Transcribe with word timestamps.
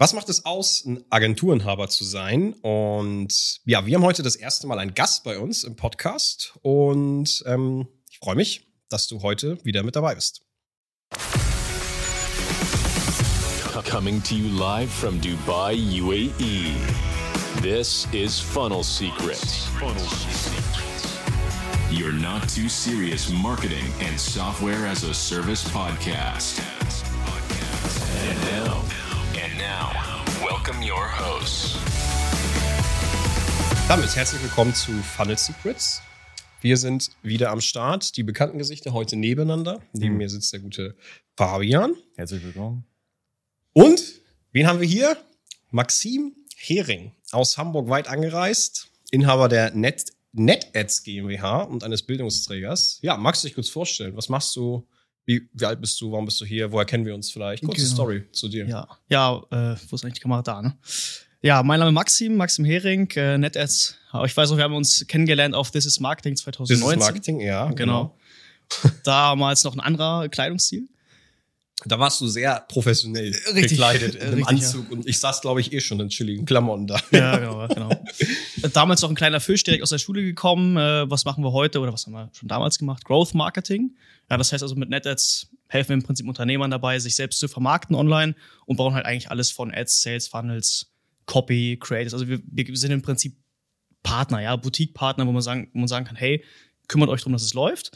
Was 0.00 0.14
macht 0.14 0.30
es 0.30 0.46
aus, 0.46 0.82
ein 0.86 1.04
Agenturenhaber 1.10 1.90
zu 1.90 2.04
sein? 2.04 2.54
Und 2.62 3.60
ja, 3.66 3.84
wir 3.84 3.94
haben 3.94 4.02
heute 4.02 4.22
das 4.22 4.34
erste 4.34 4.66
Mal 4.66 4.78
einen 4.78 4.94
Gast 4.94 5.24
bei 5.24 5.38
uns 5.38 5.62
im 5.62 5.76
Podcast 5.76 6.54
und 6.62 7.44
ähm, 7.44 7.86
ich 8.10 8.18
freue 8.18 8.34
mich, 8.34 8.66
dass 8.88 9.08
du 9.08 9.20
heute 9.20 9.62
wieder 9.62 9.82
mit 9.82 9.96
dabei 9.96 10.14
bist. 10.14 10.40
Coming 13.90 14.22
to 14.22 14.34
you 14.34 14.48
live 14.58 14.90
from 14.90 15.20
Dubai, 15.20 15.74
UAE. 15.74 16.72
This 17.60 18.08
is 18.12 18.40
Funnel 18.40 18.82
Secrets. 18.82 19.68
Your 21.90 22.12
not 22.12 22.48
too 22.48 22.70
serious 22.70 23.30
marketing 23.30 23.92
and 24.08 24.18
software 24.18 24.86
as 24.86 25.04
a 25.04 25.12
service 25.12 25.62
podcast. 25.68 26.58
And 28.30 28.64
now, 28.64 28.99
welcome 30.60 30.84
your 30.84 31.06
hosts. 31.18 31.78
Damit 33.88 34.14
herzlich 34.14 34.42
willkommen 34.42 34.74
zu 34.74 34.92
Funnel 34.92 35.38
Secrets. 35.38 36.02
Wir 36.60 36.76
sind 36.76 37.12
wieder 37.22 37.50
am 37.50 37.62
Start. 37.62 38.16
Die 38.18 38.22
bekannten 38.22 38.58
Gesichter 38.58 38.92
heute 38.92 39.16
nebeneinander. 39.16 39.80
Neben 39.92 40.18
mir 40.18 40.28
sitzt 40.28 40.52
der 40.52 40.60
gute 40.60 40.96
Fabian. 41.34 41.94
Herzlich 42.14 42.44
willkommen. 42.44 42.84
Und 43.72 44.02
wen 44.52 44.66
haben 44.66 44.80
wir 44.80 44.86
hier? 44.86 45.16
Maxim 45.70 46.36
Hering 46.56 47.12
aus 47.32 47.56
Hamburg 47.56 47.88
weit 47.88 48.08
angereist, 48.08 48.90
Inhaber 49.10 49.48
der 49.48 49.70
Net 49.74 50.12
NetAds 50.32 51.04
GmbH 51.04 51.62
und 51.62 51.84
eines 51.84 52.02
Bildungsträgers. 52.02 52.98
Ja, 53.00 53.16
magst 53.16 53.42
du 53.42 53.48
dich 53.48 53.54
kurz 53.54 53.70
vorstellen? 53.70 54.14
Was 54.14 54.28
machst 54.28 54.54
du? 54.56 54.86
Wie, 55.26 55.48
wie 55.52 55.64
alt 55.64 55.80
bist 55.80 56.00
du? 56.00 56.10
Warum 56.10 56.24
bist 56.24 56.40
du 56.40 56.44
hier? 56.44 56.72
Woher 56.72 56.84
kennen 56.84 57.04
wir 57.04 57.14
uns 57.14 57.30
vielleicht? 57.30 57.62
Kurze 57.62 57.82
Genau. 57.82 57.94
Story 57.94 58.24
zu 58.32 58.48
dir. 58.48 58.66
Ja, 58.66 58.88
ja 59.08 59.36
äh, 59.50 59.76
wo 59.88 59.96
ist 59.96 60.04
eigentlich 60.04 60.14
die 60.14 60.20
Kamera 60.20 60.42
da, 60.42 60.62
ne? 60.62 60.76
Ja, 61.42 61.62
mein 61.62 61.78
Name 61.78 61.90
ist 61.90 61.94
Maxim, 61.94 62.36
Maxim 62.36 62.64
Hering, 62.64 63.08
äh, 63.16 63.38
NetAds. 63.38 63.96
Ich 64.26 64.36
weiß 64.36 64.50
noch, 64.50 64.56
wir 64.58 64.64
haben 64.64 64.74
uns 64.74 65.06
kennengelernt 65.06 65.54
auf 65.54 65.70
This 65.70 65.86
is 65.86 65.98
Marketing 65.98 66.34
Business 66.34 66.56
2019. 66.56 66.98
Marketing, 66.98 67.40
ja. 67.40 67.70
Genau. 67.70 68.14
Damals 69.04 69.64
noch 69.64 69.74
ein 69.74 69.80
anderer 69.80 70.28
Kleidungsstil. 70.28 70.88
Da 71.86 71.98
warst 71.98 72.20
du 72.20 72.26
sehr 72.26 72.64
professionell 72.68 73.34
Richtig, 73.54 73.70
gekleidet 73.70 74.14
in 74.16 74.20
einem 74.20 74.34
richtig, 74.34 74.48
Anzug 74.48 74.90
und 74.90 75.06
ich 75.06 75.18
saß, 75.18 75.40
glaube 75.40 75.60
ich, 75.60 75.72
eh 75.72 75.80
schon 75.80 76.00
in 76.00 76.08
chilligen 76.08 76.44
Klamotten 76.44 76.86
da. 76.86 77.00
Ja, 77.10 77.38
genau, 77.38 77.66
genau. 77.68 77.90
Damals 78.72 79.02
noch 79.02 79.08
ein 79.08 79.14
kleiner 79.14 79.40
Fisch 79.40 79.62
direkt 79.62 79.82
aus 79.82 79.90
der 79.90 79.98
Schule 79.98 80.22
gekommen. 80.22 80.76
Äh, 80.76 81.10
was 81.10 81.24
machen 81.24 81.42
wir 81.42 81.52
heute 81.52 81.80
oder 81.80 81.92
was 81.92 82.06
haben 82.06 82.12
wir 82.12 82.30
schon 82.32 82.48
damals 82.48 82.78
gemacht? 82.78 83.04
Growth 83.04 83.34
Marketing. 83.34 83.96
Ja, 84.30 84.36
das 84.36 84.52
heißt 84.52 84.62
also 84.62 84.74
mit 84.74 84.90
NetAds 84.90 85.50
helfen 85.68 85.90
wir 85.90 85.94
im 85.94 86.02
Prinzip 86.02 86.26
Unternehmern 86.28 86.70
dabei, 86.70 86.98
sich 86.98 87.14
selbst 87.14 87.38
zu 87.38 87.48
vermarkten 87.48 87.94
online 87.94 88.34
und 88.66 88.76
bauen 88.76 88.94
halt 88.94 89.06
eigentlich 89.06 89.30
alles 89.30 89.50
von 89.50 89.72
Ads, 89.72 90.02
Sales, 90.02 90.28
Funnels, 90.28 90.92
Copy, 91.26 91.78
Creators. 91.80 92.12
Also 92.12 92.28
wir, 92.28 92.40
wir 92.44 92.76
sind 92.76 92.90
im 92.90 93.02
Prinzip 93.02 93.36
Partner, 94.02 94.40
ja, 94.40 94.56
Boutique-Partner, 94.56 95.26
wo 95.26 95.32
man 95.32 95.42
sagen, 95.42 95.70
wo 95.72 95.78
man 95.78 95.88
sagen 95.88 96.06
kann, 96.06 96.16
hey, 96.16 96.44
kümmert 96.88 97.08
euch 97.08 97.20
darum, 97.20 97.34
dass 97.34 97.42
es 97.42 97.54
läuft. 97.54 97.92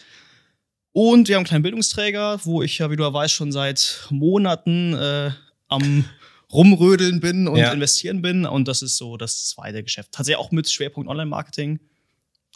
Und 0.97 1.27
wir 1.27 1.35
haben 1.35 1.41
einen 1.41 1.47
kleinen 1.49 1.63
Bildungsträger, 1.65 2.39
wo 2.45 2.63
ich 2.63 2.79
ja, 2.79 2.89
wie 2.89 2.95
du 2.95 3.03
ja 3.03 3.13
weißt, 3.13 3.35
schon 3.35 3.51
seit 3.51 4.07
Monaten 4.11 4.95
äh, 4.95 5.33
am 5.67 6.05
rumrödeln 6.53 7.19
bin 7.19 7.49
und 7.49 7.57
Ja. 7.57 7.73
investieren 7.73 8.23
bin. 8.23 8.47
Und 8.47 8.69
das 8.69 8.81
ist 8.81 8.97
so 8.97 9.17
das 9.17 9.49
zweite 9.49 9.83
Geschäft. 9.83 10.13
Tatsächlich 10.13 10.39
auch 10.39 10.53
mit 10.53 10.71
Schwerpunkt 10.71 11.11
Online-Marketing. 11.11 11.81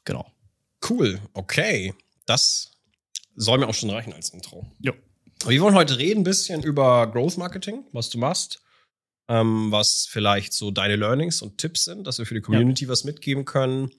Genau. 0.05 0.25
Cool, 0.89 1.19
okay. 1.35 1.95
Das 2.27 2.71
soll 3.35 3.59
mir 3.59 3.67
auch 3.67 3.75
schon 3.75 3.91
reichen 3.91 4.13
als 4.13 4.29
Intro. 4.31 4.71
Ja. 4.79 4.93
Wir 5.45 5.61
wollen 5.61 5.75
heute 5.75 5.99
reden 5.99 6.21
ein 6.21 6.25
bisschen 6.25 6.63
über 6.63 7.09
Growth 7.09 7.39
Marketing, 7.39 7.87
was 7.93 8.09
du 8.09 8.19
machst, 8.19 8.61
ähm, 9.27 9.73
was 9.73 10.07
vielleicht 10.09 10.53
so 10.53 10.71
deine 10.71 10.95
Learnings 10.95 11.43
und 11.43 11.59
Tipps 11.59 11.85
sind, 11.87 12.07
dass 12.07 12.19
wir 12.19 12.27
für 12.27 12.35
die 12.35 12.41
Community 12.41 12.87
was 12.89 13.03
mitgeben 13.03 13.45
können. 13.45 13.91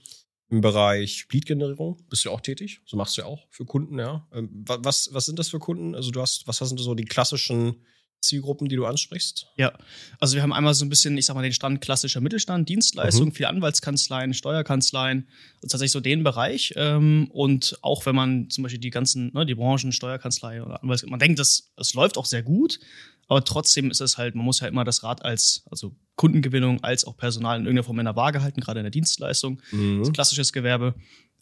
Im 0.52 0.62
Bereich 0.62 1.28
Lead-Generierung 1.32 1.98
bist 2.10 2.26
du 2.26 2.32
auch 2.32 2.42
tätig. 2.42 2.82
So 2.86 2.98
machst 2.98 3.18
du 3.18 3.22
ja 3.22 3.28
auch 3.28 3.46
für 3.52 3.66
Kunden, 3.66 4.00
ja. 4.00 4.28
Ähm, 4.34 4.50
wa- 4.68 4.80
was, 4.82 5.10
was 5.14 5.26
sind 5.26 5.38
das 5.38 5.50
für 5.50 5.60
Kunden? 5.60 5.94
Also 5.96 6.10
du 6.12 6.22
hast, 6.22 6.48
was 6.48 6.58
sind 6.58 6.80
so 6.80 6.96
die 6.96 7.06
klassischen 7.06 7.86
Zielgruppen, 8.22 8.68
die 8.68 8.76
du 8.76 8.86
ansprichst? 8.86 9.48
Ja, 9.56 9.72
also 10.20 10.36
wir 10.36 10.42
haben 10.44 10.52
einmal 10.54 10.74
so 10.74 10.84
ein 10.86 10.90
bisschen, 10.90 11.18
ich 11.18 11.26
sag 11.26 11.36
mal, 11.36 11.42
den 11.42 11.54
Stand 11.54 11.82
klassischer 11.82 12.22
Mittelstand, 12.22 12.68
Dienstleistung, 12.68 13.28
Mhm. 13.30 13.32
viele 13.34 13.50
Anwaltskanzleien, 13.50 14.34
Steuerkanzleien, 14.34 15.28
also 15.58 15.68
tatsächlich 15.70 15.92
so 15.94 16.00
den 16.02 16.24
Bereich. 16.24 16.74
Ähm, 16.76 17.30
und 17.32 17.78
auch 17.82 18.06
wenn 18.06 18.16
man 18.16 18.50
zum 18.50 18.64
Beispiel 18.64 18.80
die 18.82 18.90
ganzen, 18.90 19.32
ne, 19.34 19.46
die 19.46 19.56
Branchen, 19.56 19.92
Steuerkanzlei 19.92 20.62
oder 20.64 20.84
Anwalts, 20.84 21.06
man 21.06 21.20
denkt, 21.20 21.40
das, 21.40 21.72
es 21.78 21.94
läuft 21.94 22.18
auch 22.18 22.26
sehr 22.26 22.44
gut, 22.44 22.80
aber 23.28 23.44
trotzdem 23.46 23.92
ist 23.92 24.02
es 24.02 24.18
halt, 24.18 24.36
man 24.36 24.44
muss 24.46 24.60
ja 24.60 24.68
immer 24.68 24.84
das 24.84 25.04
Rad 25.04 25.24
als, 25.24 25.64
also 25.70 25.96
Kundengewinnung 26.16 26.84
als 26.84 27.06
auch 27.06 27.16
Personal 27.16 27.58
in 27.58 27.64
irgendeiner 27.66 27.84
Form 27.86 28.00
in 28.00 28.06
der 28.06 28.16
Waage 28.16 28.42
halten, 28.42 28.60
gerade 28.60 28.80
in 28.80 28.84
der 28.86 28.92
Dienstleistung. 28.92 29.62
Mhm. 29.72 30.00
Das 30.00 30.08
ist 30.10 30.14
klassisches 30.14 30.52
Gewerbe. 30.52 30.96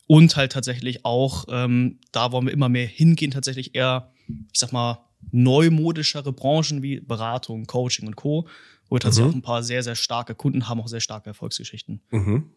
Und 0.05 0.35
halt 0.37 0.51
tatsächlich 0.53 1.03
auch, 1.05 1.45
ähm, 1.49 1.99
da 2.13 2.31
wollen 2.31 2.45
wir 2.45 2.53
immer 2.53 2.69
mehr 2.69 2.85
hingehen, 2.87 3.31
tatsächlich 3.31 3.75
eher, 3.75 4.11
ich 4.53 4.59
sag 4.59 4.71
mal, 4.71 5.03
neumodischere 5.31 6.31
Branchen 6.33 6.81
wie 6.83 7.00
Beratung, 7.00 7.66
Coaching 7.66 8.07
und 8.07 8.16
Co., 8.16 8.47
wo 8.89 8.95
wir 8.95 9.00
tatsächlich 9.00 9.28
Mhm. 9.28 9.31
auch 9.31 9.38
ein 9.38 9.41
paar 9.41 9.63
sehr, 9.63 9.83
sehr 9.83 9.95
starke 9.95 10.35
Kunden 10.35 10.69
haben, 10.69 10.79
auch 10.79 10.88
sehr 10.88 11.01
starke 11.01 11.29
Erfolgsgeschichten. 11.29 12.01
Mhm. 12.11 12.51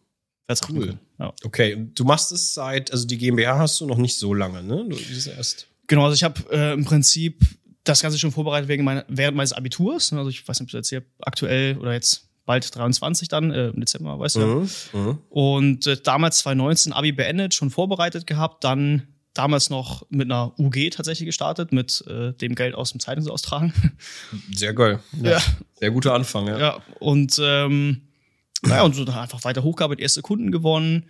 Cool. 0.69 0.97
Ja. 1.17 1.33
Okay, 1.45 1.87
du 1.95 2.03
machst 2.03 2.31
es 2.33 2.53
seit, 2.53 2.91
also 2.91 3.07
die 3.07 3.17
GmbH 3.17 3.57
hast 3.57 3.79
du 3.79 3.85
noch 3.85 3.97
nicht 3.97 4.17
so 4.17 4.33
lange, 4.33 4.61
ne? 4.61 4.83
Du 4.89 4.97
bist 4.97 5.27
erst. 5.27 5.67
Genau, 5.87 6.03
also 6.03 6.13
ich 6.15 6.23
habe 6.23 6.41
äh, 6.51 6.73
im 6.73 6.83
Prinzip 6.83 7.41
das 7.85 8.01
Ganze 8.01 8.19
schon 8.19 8.31
vorbereitet 8.33 8.67
wegen 8.67 8.83
meiner, 8.83 9.05
während 9.07 9.37
meines 9.37 9.53
Abiturs. 9.53 10.11
Also 10.11 10.29
ich 10.29 10.45
weiß 10.45 10.59
nicht, 10.59 10.65
ob 10.65 10.67
ich 10.67 10.71
das 10.73 10.79
erzählt 10.79 11.03
habe, 11.05 11.25
aktuell 11.25 11.77
oder 11.77 11.93
jetzt 11.93 12.27
bald 12.45 12.75
23 12.75 13.29
dann, 13.29 13.51
äh, 13.51 13.69
im 13.69 13.79
Dezember, 13.79 14.19
weißt 14.19 14.35
du. 14.35 14.39
ja. 14.41 14.45
Mhm. 14.47 14.69
Mhm. 15.07 15.17
Und 15.29 15.87
äh, 15.87 15.95
damals 16.01 16.39
2019 16.39 16.91
Abi 16.91 17.13
beendet, 17.13 17.53
schon 17.53 17.69
vorbereitet 17.69 18.27
gehabt, 18.27 18.63
dann 18.65 19.07
damals 19.33 19.69
noch 19.69 20.05
mit 20.09 20.29
einer 20.29 20.53
UG 20.59 20.89
tatsächlich 20.91 21.25
gestartet, 21.25 21.71
mit 21.71 22.03
äh, 22.07 22.33
dem 22.33 22.55
Geld 22.55 22.75
aus 22.75 22.91
dem 22.91 22.99
Zeitungsaustragen. 22.99 23.73
Sehr 24.55 24.73
geil. 24.73 24.99
Ja. 25.21 25.39
Sehr 25.75 25.91
guter 25.91 26.13
Anfang, 26.13 26.47
ja. 26.47 26.59
ja, 26.59 26.79
und 26.99 27.39
ähm, 27.41 28.01
naja, 28.63 28.83
und 28.83 28.93
so 28.95 29.05
dann 29.05 29.17
einfach 29.17 29.43
weiter 29.43 29.63
hochgearbeitet, 29.63 30.01
erste 30.03 30.21
Kunden 30.21 30.51
gewonnen, 30.51 31.05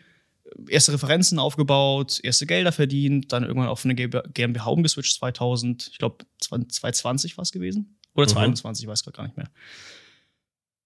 erste 0.68 0.94
Referenzen 0.94 1.40
aufgebaut, 1.40 2.20
erste 2.24 2.46
Gelder 2.46 2.72
verdient, 2.72 3.32
dann 3.32 3.44
irgendwann 3.44 3.70
auf 3.70 3.84
eine 3.86 3.96
GmbH 3.96 4.70
umgeswitcht 4.70 5.16
2000, 5.16 5.90
ich 5.92 5.98
glaube 5.98 6.26
2020 6.40 7.38
war 7.38 7.44
es 7.44 7.52
gewesen. 7.52 7.98
Oder 8.14 8.26
Mhm. 8.28 8.32
2021, 8.56 8.84
ich 8.84 8.90
weiß 8.90 9.04
gerade 9.04 9.18
gar 9.18 9.24
nicht 9.24 9.38
mehr. 9.38 9.50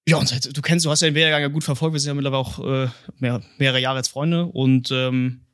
Ja, 0.07 0.17
und 0.17 0.55
du 0.55 0.61
kennst, 0.61 0.85
du 0.85 0.91
hast 0.91 1.01
ja 1.01 1.09
den 1.09 1.15
Werdegang 1.15 1.41
ja 1.41 1.47
gut 1.47 1.63
verfolgt, 1.63 1.93
wir 1.93 1.99
sind 1.99 2.09
ja 2.09 2.13
mittlerweile 2.13 2.39
auch 2.39 2.59
äh, 2.59 2.89
mehr, 3.17 3.41
mehrere 3.57 3.79
Jahre 3.79 3.97
als 3.97 4.07
Freunde 4.07 4.45
und 4.45 4.91
ähm, 4.91 5.44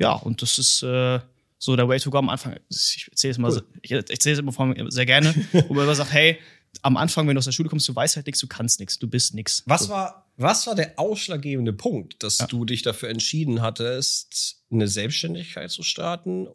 ja, 0.00 0.12
und 0.14 0.42
das 0.42 0.58
ist 0.58 0.82
äh, 0.82 1.20
so 1.58 1.76
der 1.76 1.86
Way 1.88 2.00
to 2.00 2.10
go 2.10 2.18
am 2.18 2.28
Anfang. 2.30 2.56
Ich 2.70 3.06
erzähle 3.10 3.30
es 3.32 3.38
mal, 3.38 3.52
Cool. 3.52 3.62
ich 3.82 3.90
erzähle 3.92 4.32
es 4.32 4.38
immer 4.38 4.52
vor 4.52 4.66
mir 4.66 4.90
sehr 4.90 5.06
gerne, 5.06 5.34
wo 5.68 5.74
man 5.74 5.84
immer 5.84 5.94
sagt, 5.94 6.12
hey, 6.12 6.38
am 6.82 6.96
Anfang, 6.96 7.26
wenn 7.28 7.34
du 7.34 7.38
aus 7.38 7.44
der 7.44 7.52
Schule 7.52 7.68
kommst, 7.68 7.88
du 7.88 7.94
weißt 7.94 8.16
halt 8.16 8.26
nichts, 8.26 8.40
du 8.40 8.46
kannst 8.46 8.80
nichts, 8.80 8.98
du 8.98 9.08
bist 9.08 9.34
nichts. 9.34 9.62
Was 9.66 9.88
war, 9.88 10.30
was 10.36 10.66
war 10.66 10.74
der 10.74 10.98
ausschlaggebende 10.98 11.72
Punkt, 11.72 12.22
dass 12.22 12.38
Ja. 12.38 12.46
du 12.46 12.64
dich 12.64 12.82
dafür 12.82 13.08
entschieden 13.10 13.60
hattest, 13.60 14.62
eine 14.70 14.88
Selbstständigkeit 14.88 15.70
zu 15.70 15.82
starten 15.82 16.48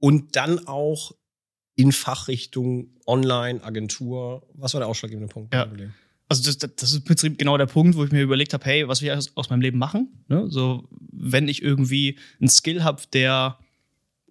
und 0.00 0.36
dann 0.36 0.66
auch 0.68 1.12
in 1.76 1.92
Fachrichtung 1.92 2.90
Online, 3.06 3.62
Agentur? 3.64 4.46
Was 4.54 4.74
war 4.74 4.80
der 4.80 4.88
ausschlaggebende 4.88 5.32
Punkt? 5.32 5.52
Ja. 5.54 5.66
Also 6.38 6.52
das, 6.52 6.74
das 6.76 6.90
ist 6.90 6.96
im 6.98 7.04
Prinzip 7.04 7.38
genau 7.38 7.56
der 7.58 7.66
Punkt, 7.66 7.96
wo 7.96 8.04
ich 8.04 8.12
mir 8.12 8.22
überlegt 8.22 8.52
habe, 8.54 8.64
hey, 8.64 8.88
was 8.88 9.00
will 9.02 9.08
ich 9.08 9.14
aus, 9.14 9.30
aus 9.36 9.50
meinem 9.50 9.60
Leben 9.62 9.78
machen? 9.78 10.08
Ne? 10.28 10.46
So, 10.48 10.88
wenn 11.12 11.48
ich 11.48 11.62
irgendwie 11.62 12.18
einen 12.40 12.48
Skill 12.48 12.82
habe, 12.84 13.02
der 13.12 13.58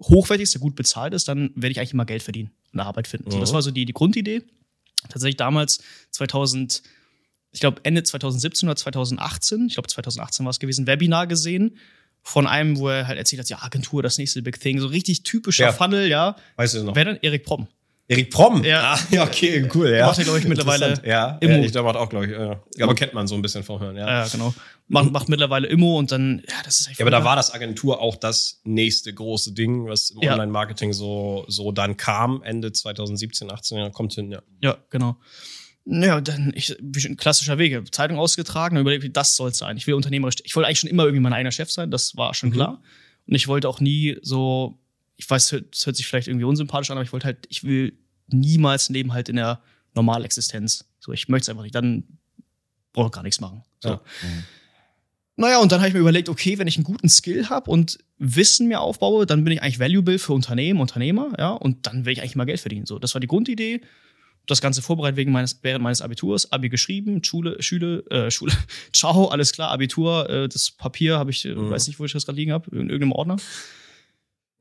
hochwertig 0.02 0.44
ist, 0.44 0.54
der 0.54 0.62
gut 0.62 0.76
bezahlt 0.76 1.14
ist, 1.14 1.28
dann 1.28 1.52
werde 1.56 1.72
ich 1.72 1.80
eigentlich 1.80 1.94
immer 1.94 2.06
Geld 2.06 2.24
verdienen 2.24 2.52
und 2.74 2.80
eine 2.80 2.88
Arbeit 2.88 3.08
finden. 3.08 3.30
So, 3.32 3.40
das 3.40 3.52
Mhm. 3.52 3.54
war 3.54 3.62
so 3.62 3.72
die, 3.72 3.86
die 3.86 3.94
Grundidee. 3.94 4.42
Tatsächlich 5.10 5.38
damals 5.38 5.80
2000, 6.12 6.82
ich 7.52 7.60
glaube 7.60 7.82
Ende 7.84 8.04
2017 8.04 8.68
oder 8.70 8.76
2018, 8.76 9.68
ich 9.68 9.74
glaube 9.76 9.88
2018 9.90 10.46
war 10.46 10.50
es 10.52 10.60
gewesen, 10.60 10.88
Webinar 10.88 11.28
gesehen 11.28 11.78
von 12.22 12.48
einem, 12.48 12.78
wo 12.78 12.88
er 12.88 13.08
halt 13.08 13.18
erzählt 13.18 13.42
hat, 13.42 13.50
ja, 13.50 13.62
Agentur, 13.62 14.02
das 14.02 14.18
nächste 14.18 14.42
Big 14.42 14.60
Thing, 14.60 14.80
so 14.80 14.88
richtig 14.88 15.24
typischer 15.24 15.66
Ja. 15.66 15.74
Funnel, 15.74 16.08
ja. 16.08 16.36
Weißt 16.56 16.76
du 16.76 16.84
noch? 16.84 16.96
Wer 16.96 17.06
dann? 17.06 17.18
Erik 17.22 17.44
Promm. 17.44 17.68
Erik 18.08 18.32
Promm? 18.32 18.64
Ja. 18.66 18.94
Ah, 18.96 19.00
ja, 19.12 19.24
okay, 19.24 19.68
cool, 19.74 19.90
ja. 19.90 20.06
Macht 20.08 20.18
er, 20.20 20.26
glaub 20.26 20.38
ich, 20.38 20.46
mittlerweile. 20.46 21.02
Ja, 21.06 21.38
Immo. 21.40 21.54
ja 21.54 21.64
ich 21.64 21.72
glaube, 21.72 21.88
macht 21.88 21.96
auch, 21.96 22.10
glaube 22.10 22.26
ich. 22.26 22.32
Ja. 22.34 22.60
Aber 22.86 22.96
kennt 22.96 23.14
man 23.14 23.28
so 23.28 23.36
ein 23.36 23.42
bisschen 23.42 23.64
vom 23.64 23.80
Hören, 23.80 23.96
ja. 23.96 24.08
Ja, 24.24 24.28
genau. 24.28 24.54
Macht, 24.90 25.12
macht 25.12 25.30
mittlerweile 25.30 25.68
Immo 25.68 25.98
und 25.98 26.12
dann, 26.12 26.42
ja, 26.48 26.56
das 26.66 26.82
ist 26.82 26.90
echt 26.90 27.00
Ja, 27.00 27.04
aber 27.06 27.12
da 27.12 27.24
war 27.24 27.38
das 27.38 27.54
Agentur 27.54 28.02
auch 28.02 28.18
das 28.18 28.60
nächste 28.66 29.14
große 29.14 29.54
Ding, 29.54 29.88
was 29.88 30.10
im 30.10 30.22
Ja. 30.22 30.34
Online-Marketing 30.34 30.92
so, 30.92 31.46
so 31.48 31.72
dann 31.72 31.96
kam, 31.96 32.44
Ende 32.44 32.74
2017, 32.74 33.50
18, 33.50 33.78
ja, 33.78 33.90
kommt 33.90 34.14
hin, 34.14 34.32
ja. 34.32 34.42
Ja, 34.62 34.78
genau. 34.90 35.16
Ja, 35.86 36.20
dann 36.22 36.52
ich, 36.56 36.76
klassischer 37.18 37.58
Wege. 37.58 37.84
Zeitung 37.92 38.18
ausgetragen 38.20 38.78
überlegt, 38.78 39.04
wie 39.04 39.10
das 39.10 39.36
soll 39.36 39.54
sein. 39.54 39.76
Ich 39.78 39.88
will 39.88 39.94
unternehmerisch, 39.96 40.36
ich 40.44 40.56
wollte 40.56 40.68
eigentlich 40.68 40.80
schon 40.80 40.90
immer 40.90 41.04
irgendwie 41.04 41.22
mein 41.22 41.34
eigener 41.34 41.52
Chef 41.52 41.72
sein, 41.72 41.90
das 41.90 42.16
war 42.18 42.34
schon 42.34 42.50
Mhm. 42.50 42.54
klar. 42.54 42.82
Und 43.28 43.36
ich 43.36 43.48
wollte 43.48 43.70
auch 43.70 43.80
nie 43.80 44.18
so, 44.22 44.78
ich 45.18 45.30
weiß, 45.30 45.54
es 45.72 45.86
hört 45.86 45.96
sich 45.96 46.08
vielleicht 46.08 46.28
irgendwie 46.28 46.46
unsympathisch 46.46 46.90
an, 46.92 46.98
aber 46.98 47.04
ich 47.06 47.14
wollte 47.14 47.26
halt, 47.26 47.46
ich 47.50 47.64
will 47.64 47.98
niemals 48.28 48.90
ein 48.90 48.94
Leben 48.94 49.14
halt 49.14 49.30
in 49.30 49.36
der 49.36 49.62
normale 49.94 50.26
Existenz. 50.26 50.86
So, 51.00 51.12
ich 51.14 51.28
möchte 51.28 51.44
es 51.44 51.50
einfach 51.50 51.64
nicht, 51.64 51.76
dann 51.76 52.04
brauche 52.94 53.08
ich 53.08 53.12
gar 53.12 53.24
nichts 53.24 53.40
machen. 53.40 53.64
So. 53.82 53.90
Ja. 53.90 53.96
Mhm. 54.24 54.44
Naja, 55.36 55.58
und 55.60 55.72
dann 55.72 55.80
habe 55.80 55.88
ich 55.88 55.94
mir 55.96 56.00
überlegt, 56.00 56.30
okay, 56.30 56.60
wenn 56.60 56.68
ich 56.68 56.78
einen 56.78 56.84
guten 56.84 57.10
Skill 57.10 57.50
habe 57.50 57.70
und 57.72 57.98
Wissen 58.20 58.68
mir 58.68 58.80
aufbaue, 58.82 59.26
dann 59.26 59.44
bin 59.44 59.52
ich 59.52 59.62
eigentlich 59.64 59.80
valuable 59.80 60.20
für 60.20 60.34
Unternehmen, 60.34 60.80
Unternehmer, 60.80 61.34
ja, 61.40 61.50
und 61.50 61.88
dann 61.88 62.06
will 62.06 62.14
ich 62.14 62.22
eigentlich 62.22 62.36
mal 62.36 62.46
Geld 62.46 62.60
verdienen. 62.60 62.86
So, 62.86 63.00
das 63.00 63.14
war 63.16 63.20
die 63.20 63.28
Grundidee. 63.28 63.82
Das 64.46 64.62
Ganze 64.62 64.82
vorbereitet 64.82 65.18
wegen 65.18 65.32
meines, 65.32 65.58
während 65.64 65.84
meines 65.84 66.02
Abiturs, 66.02 66.52
Abi 66.52 66.70
geschrieben, 66.70 67.24
Schule, 67.24 67.62
Schule, 67.64 68.06
äh, 68.12 68.30
Schule, 68.30 68.54
ciao, 68.94 69.28
alles 69.30 69.54
klar, 69.54 69.72
Abitur, 69.72 70.30
äh, 70.30 70.48
das 70.50 70.70
Papier 70.72 71.18
habe 71.18 71.32
ich, 71.32 71.46
äh, 71.46 71.56
Mhm. 71.56 71.70
weiß 71.70 71.88
nicht, 71.88 72.00
wo 72.00 72.06
ich 72.06 72.12
das 72.14 72.26
gerade 72.26 72.38
liegen 72.38 72.52
habe, 72.52 72.70
in 72.72 72.90
irgendeinem 72.90 73.14
Ordner. 73.14 73.38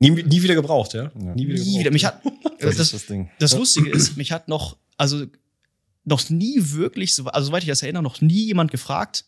Nie, 0.09 0.23
nie 0.23 0.41
wieder 0.43 0.55
gebraucht, 0.55 0.93
ja? 0.93 1.03
Ja. 1.03 1.33
Nie 1.35 1.47
wieder 1.47 1.59
Nie 1.63 1.65
gebraucht. 1.65 1.79
wieder. 1.79 1.91
Mich 1.91 2.05
hat, 2.05 2.21
Das, 2.59 2.75
das, 2.77 2.87
ist 2.87 2.93
das 2.93 3.05
Ding. 3.07 3.29
das 3.39 3.55
Lustige 3.55 3.89
ist, 3.89 4.17
mich 4.17 4.31
hat 4.31 4.47
noch, 4.47 4.77
also 4.97 5.25
noch 6.05 6.29
nie 6.29 6.55
wirklich, 6.59 7.13
so- 7.15 7.25
also 7.25 7.47
soweit 7.47 7.63
ich 7.63 7.69
das 7.69 7.81
erinnere, 7.81 8.03
noch 8.03 8.21
nie 8.21 8.45
jemand 8.45 8.71
gefragt, 8.71 9.25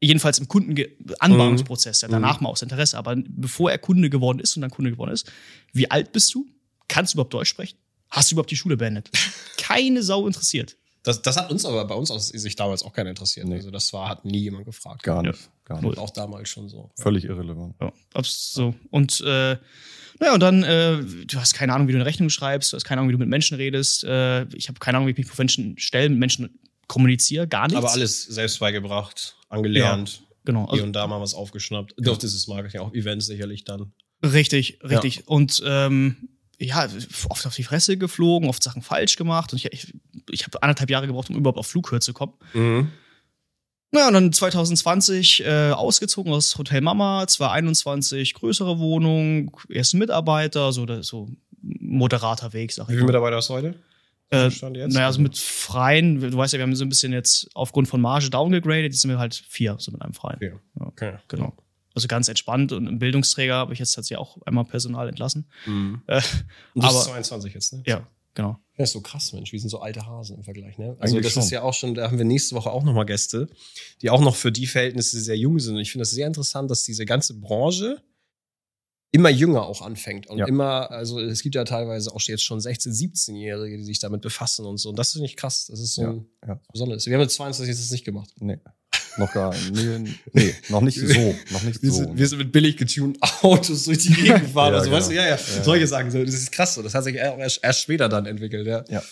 jedenfalls 0.00 0.38
im 0.38 0.48
Kundenanbahnungsprozess, 0.48 2.00
ja, 2.02 2.08
danach 2.08 2.40
mal 2.40 2.48
aus 2.50 2.62
Interesse, 2.62 2.98
aber 2.98 3.16
bevor 3.16 3.70
er 3.70 3.78
Kunde 3.78 4.10
geworden 4.10 4.38
ist 4.40 4.56
und 4.56 4.62
dann 4.62 4.70
Kunde 4.70 4.90
geworden 4.90 5.10
ist, 5.12 5.30
wie 5.72 5.90
alt 5.90 6.12
bist 6.12 6.34
du? 6.34 6.46
Kannst 6.88 7.14
du 7.14 7.16
überhaupt 7.16 7.34
Deutsch 7.34 7.48
sprechen? 7.48 7.76
Hast 8.10 8.30
du 8.30 8.34
überhaupt 8.34 8.50
die 8.50 8.56
Schule 8.56 8.76
beendet? 8.76 9.10
Keine 9.58 10.02
Sau 10.02 10.26
interessiert. 10.26 10.76
Das, 11.04 11.20
das 11.22 11.36
hat 11.36 11.50
uns 11.50 11.64
aber 11.64 11.84
bei 11.84 11.94
uns 11.94 12.10
aus 12.10 12.28
sich 12.28 12.54
damals 12.56 12.82
auch 12.84 12.92
keiner 12.92 13.10
interessiert. 13.10 13.46
Nee. 13.48 13.56
Also 13.56 13.70
das 13.70 13.92
war, 13.92 14.08
hat 14.08 14.24
nie 14.24 14.38
jemand 14.38 14.64
gefragt. 14.66 15.02
Gar 15.02 15.24
Ja. 15.24 15.30
nicht. 15.32 15.50
Gar 15.64 15.78
Und 15.78 15.84
nicht. 15.90 15.98
auch 15.98 16.10
damals 16.10 16.48
schon 16.48 16.68
so. 16.68 16.90
Völlig 16.96 17.24
irrelevant. 17.24 17.74
Ja, 17.80 17.92
abs- 18.14 18.52
so. 18.52 18.74
Und 18.90 19.20
äh, 19.22 19.56
naja, 20.20 20.34
und 20.34 20.40
dann, 20.40 20.62
äh, 20.62 21.02
du 21.26 21.38
hast 21.40 21.54
keine 21.54 21.72
Ahnung, 21.74 21.88
wie 21.88 21.92
du 21.92 21.98
eine 21.98 22.06
Rechnung 22.06 22.30
schreibst, 22.30 22.72
du 22.72 22.76
hast 22.76 22.84
keine 22.84 23.00
Ahnung, 23.00 23.08
wie 23.08 23.14
du 23.14 23.18
mit 23.18 23.28
Menschen 23.28 23.56
redest. 23.56 24.04
Äh, 24.04 24.44
ich 24.56 24.68
habe 24.68 24.78
keine 24.78 24.98
Ahnung, 24.98 25.08
wie 25.08 25.12
ich 25.12 25.18
mich 25.18 25.26
vor 25.26 25.36
Menschen 25.38 25.76
stelle, 25.78 26.08
mit 26.08 26.18
Menschen 26.20 26.58
kommuniziere, 26.86 27.48
gar 27.48 27.62
nichts. 27.66 27.76
Aber 27.78 27.90
alles 27.90 28.22
selbst 28.24 28.60
beigebracht, 28.60 29.36
angelernt. 29.48 30.22
Genau. 30.44 30.64
Hier 30.66 30.72
Also, 30.72 30.84
und 30.84 30.92
da 30.92 31.06
mal 31.06 31.20
was 31.20 31.34
aufgeschnappt. 31.34 31.94
Doch, 31.98 32.16
das 32.18 32.34
ist 32.34 32.46
Marketing, 32.48 32.80
auch 32.80 32.92
Events 32.94 33.26
sicherlich 33.26 33.64
dann. 33.64 33.92
richtig, 34.22 34.78
richtig. 34.84 35.26
Und 35.26 35.62
ähm, 35.66 36.28
ja, 36.62 36.88
oft 37.28 37.46
auf 37.46 37.54
die 37.54 37.64
Fresse 37.64 37.96
geflogen, 37.96 38.48
oft 38.48 38.62
Sachen 38.62 38.82
falsch 38.82 39.16
gemacht. 39.16 39.52
Und 39.52 39.64
ich, 39.64 39.72
ich, 39.72 39.94
ich 40.30 40.44
habe 40.44 40.62
anderthalb 40.62 40.90
Jahre 40.90 41.06
gebraucht, 41.06 41.30
um 41.30 41.36
überhaupt 41.36 41.58
auf 41.58 41.66
Flughöhe 41.66 42.00
zu 42.00 42.12
kommen. 42.12 42.34
Na, 43.94 44.08
und 44.08 44.14
dann 44.14 44.32
2020 44.32 45.44
äh, 45.44 45.70
ausgezogen 45.70 46.32
aus 46.32 46.56
Hotel 46.56 46.80
Mama, 46.80 47.26
2021 47.26 48.32
größere 48.32 48.78
Wohnung, 48.78 49.54
erst 49.68 49.94
Mitarbeiter, 49.94 50.72
so, 50.72 50.86
so 51.02 51.28
moderater 51.60 52.54
Weg, 52.54 52.72
sag 52.72 52.88
Wie 52.88 52.92
ich 52.92 52.96
viele 52.96 53.02
mal. 53.02 53.08
Mitarbeiter 53.08 53.36
hast 53.36 53.50
du 53.50 53.54
heute? 53.54 53.74
Äh, 54.30 54.48
naja, 54.88 55.06
also 55.06 55.20
mit 55.20 55.36
freien, 55.36 56.20
du 56.20 56.34
weißt 56.34 56.54
ja, 56.54 56.58
wir 56.58 56.62
haben 56.62 56.74
so 56.74 56.86
ein 56.86 56.88
bisschen 56.88 57.12
jetzt 57.12 57.50
aufgrund 57.52 57.86
von 57.86 58.00
Marge 58.00 58.30
downgegradet, 58.30 58.84
jetzt 58.84 59.02
sind 59.02 59.10
wir 59.10 59.18
halt 59.18 59.34
vier, 59.34 59.76
so 59.78 59.92
mit 59.92 60.00
einem 60.00 60.14
freien. 60.14 60.36
Okay. 60.36 60.52
Okay. 60.80 61.12
Genau. 61.28 61.52
Also 61.94 62.08
ganz 62.08 62.28
entspannt 62.28 62.72
und 62.72 62.86
im 62.86 62.98
Bildungsträger 62.98 63.54
habe 63.54 63.72
ich 63.72 63.78
jetzt 63.78 63.92
tatsächlich 63.92 64.18
auch 64.18 64.38
einmal 64.46 64.64
Personal 64.64 65.08
entlassen. 65.08 65.48
Mhm. 65.66 66.02
Äh, 66.06 66.20
Und 66.74 66.82
das 66.84 66.90
aber- 66.90 66.98
ist 67.00 67.04
22 67.06 67.54
jetzt, 67.54 67.72
ne? 67.74 67.82
ja, 67.86 68.06
genau. 68.34 68.58
Ja, 68.78 68.84
ist 68.84 68.92
so 68.92 69.00
krass, 69.02 69.32
Mensch. 69.34 69.52
Wir 69.52 69.60
sind 69.60 69.68
so 69.68 69.80
alte 69.80 70.06
Hasen 70.06 70.36
im 70.38 70.42
Vergleich, 70.44 70.78
ne? 70.78 70.96
Also 70.98 71.14
Eigentlich 71.14 71.24
das 71.26 71.32
schon. 71.34 71.42
ist 71.42 71.50
ja 71.50 71.62
auch 71.62 71.74
schon, 71.74 71.94
da 71.94 72.06
haben 72.10 72.16
wir 72.18 72.24
nächste 72.24 72.54
Woche 72.54 72.70
auch 72.70 72.82
nochmal 72.82 73.04
Gäste, 73.04 73.48
die 74.00 74.08
auch 74.08 74.22
noch 74.22 74.34
für 74.34 74.50
die 74.50 74.66
Verhältnisse 74.66 75.20
sehr 75.20 75.36
jung 75.36 75.58
sind. 75.58 75.74
Und 75.74 75.80
ich 75.82 75.92
finde 75.92 76.02
das 76.02 76.10
sehr 76.12 76.26
interessant, 76.26 76.70
dass 76.70 76.82
diese 76.84 77.04
ganze 77.04 77.38
Branche 77.38 78.02
immer 79.14 79.28
jünger 79.28 79.66
auch 79.66 79.82
anfängt. 79.82 80.26
Und 80.28 80.38
Ja. 80.38 80.46
immer, 80.46 80.90
also 80.90 81.20
es 81.20 81.42
gibt 81.42 81.54
ja 81.54 81.64
teilweise 81.64 82.10
auch 82.14 82.20
jetzt 82.22 82.42
schon 82.44 82.58
16-, 82.60 82.88
17-Jährige, 82.94 83.76
die 83.76 83.84
sich 83.84 83.98
damit 83.98 84.22
befassen 84.22 84.64
und 84.64 84.78
so. 84.78 84.88
Und 84.88 84.98
das 84.98 85.14
ist 85.14 85.20
nicht 85.20 85.36
krass. 85.36 85.66
Das 85.66 85.78
ist 85.80 85.94
so 85.94 86.02
Ja, 86.02 86.10
ein 86.12 86.26
ja. 86.48 86.60
Besonderes. 86.72 87.04
Wir 87.04 87.12
haben 87.14 87.20
mit 87.20 87.30
22 87.30 87.68
jetzt 87.68 87.82
das 87.84 87.90
nicht 87.90 88.04
gemacht. 88.06 88.30
Nee. 88.40 88.58
Noch 89.18 89.32
gar 89.32 89.54
nee, 89.72 90.14
nee, 90.32 90.54
noch 90.70 90.80
nicht 90.80 90.98
so. 90.98 91.34
Noch 91.50 91.62
nicht 91.62 91.82
Wir, 91.82 91.90
so. 91.90 91.96
sind, 91.98 92.16
wir 92.18 92.26
sind 92.26 92.38
mit 92.38 92.52
billig 92.52 92.76
getunten 92.76 93.20
Autos 93.42 93.84
durch 93.84 93.98
die 93.98 94.12
Gegend 94.14 94.40
gefahren. 94.46 94.72
Ja, 94.72 94.78
also, 94.80 94.90
weißt 94.90 95.08
du, 95.08 95.14
genau. 95.14 95.22
ja, 95.24 95.30
ja, 95.30 95.36
Ja, 95.56 95.62
solche 95.64 95.86
Sachen. 95.86 96.10
So, 96.10 96.24
das 96.24 96.34
ist 96.34 96.50
krass. 96.52 96.74
So. 96.74 96.82
Das 96.82 96.94
hat 96.94 97.04
sich 97.04 97.16
erst, 97.16 97.60
erst 97.62 97.80
später 97.80 98.08
dann 98.08 98.26
entwickelt, 98.26 98.66
ja. 98.66 98.84
Ja. 98.88 99.02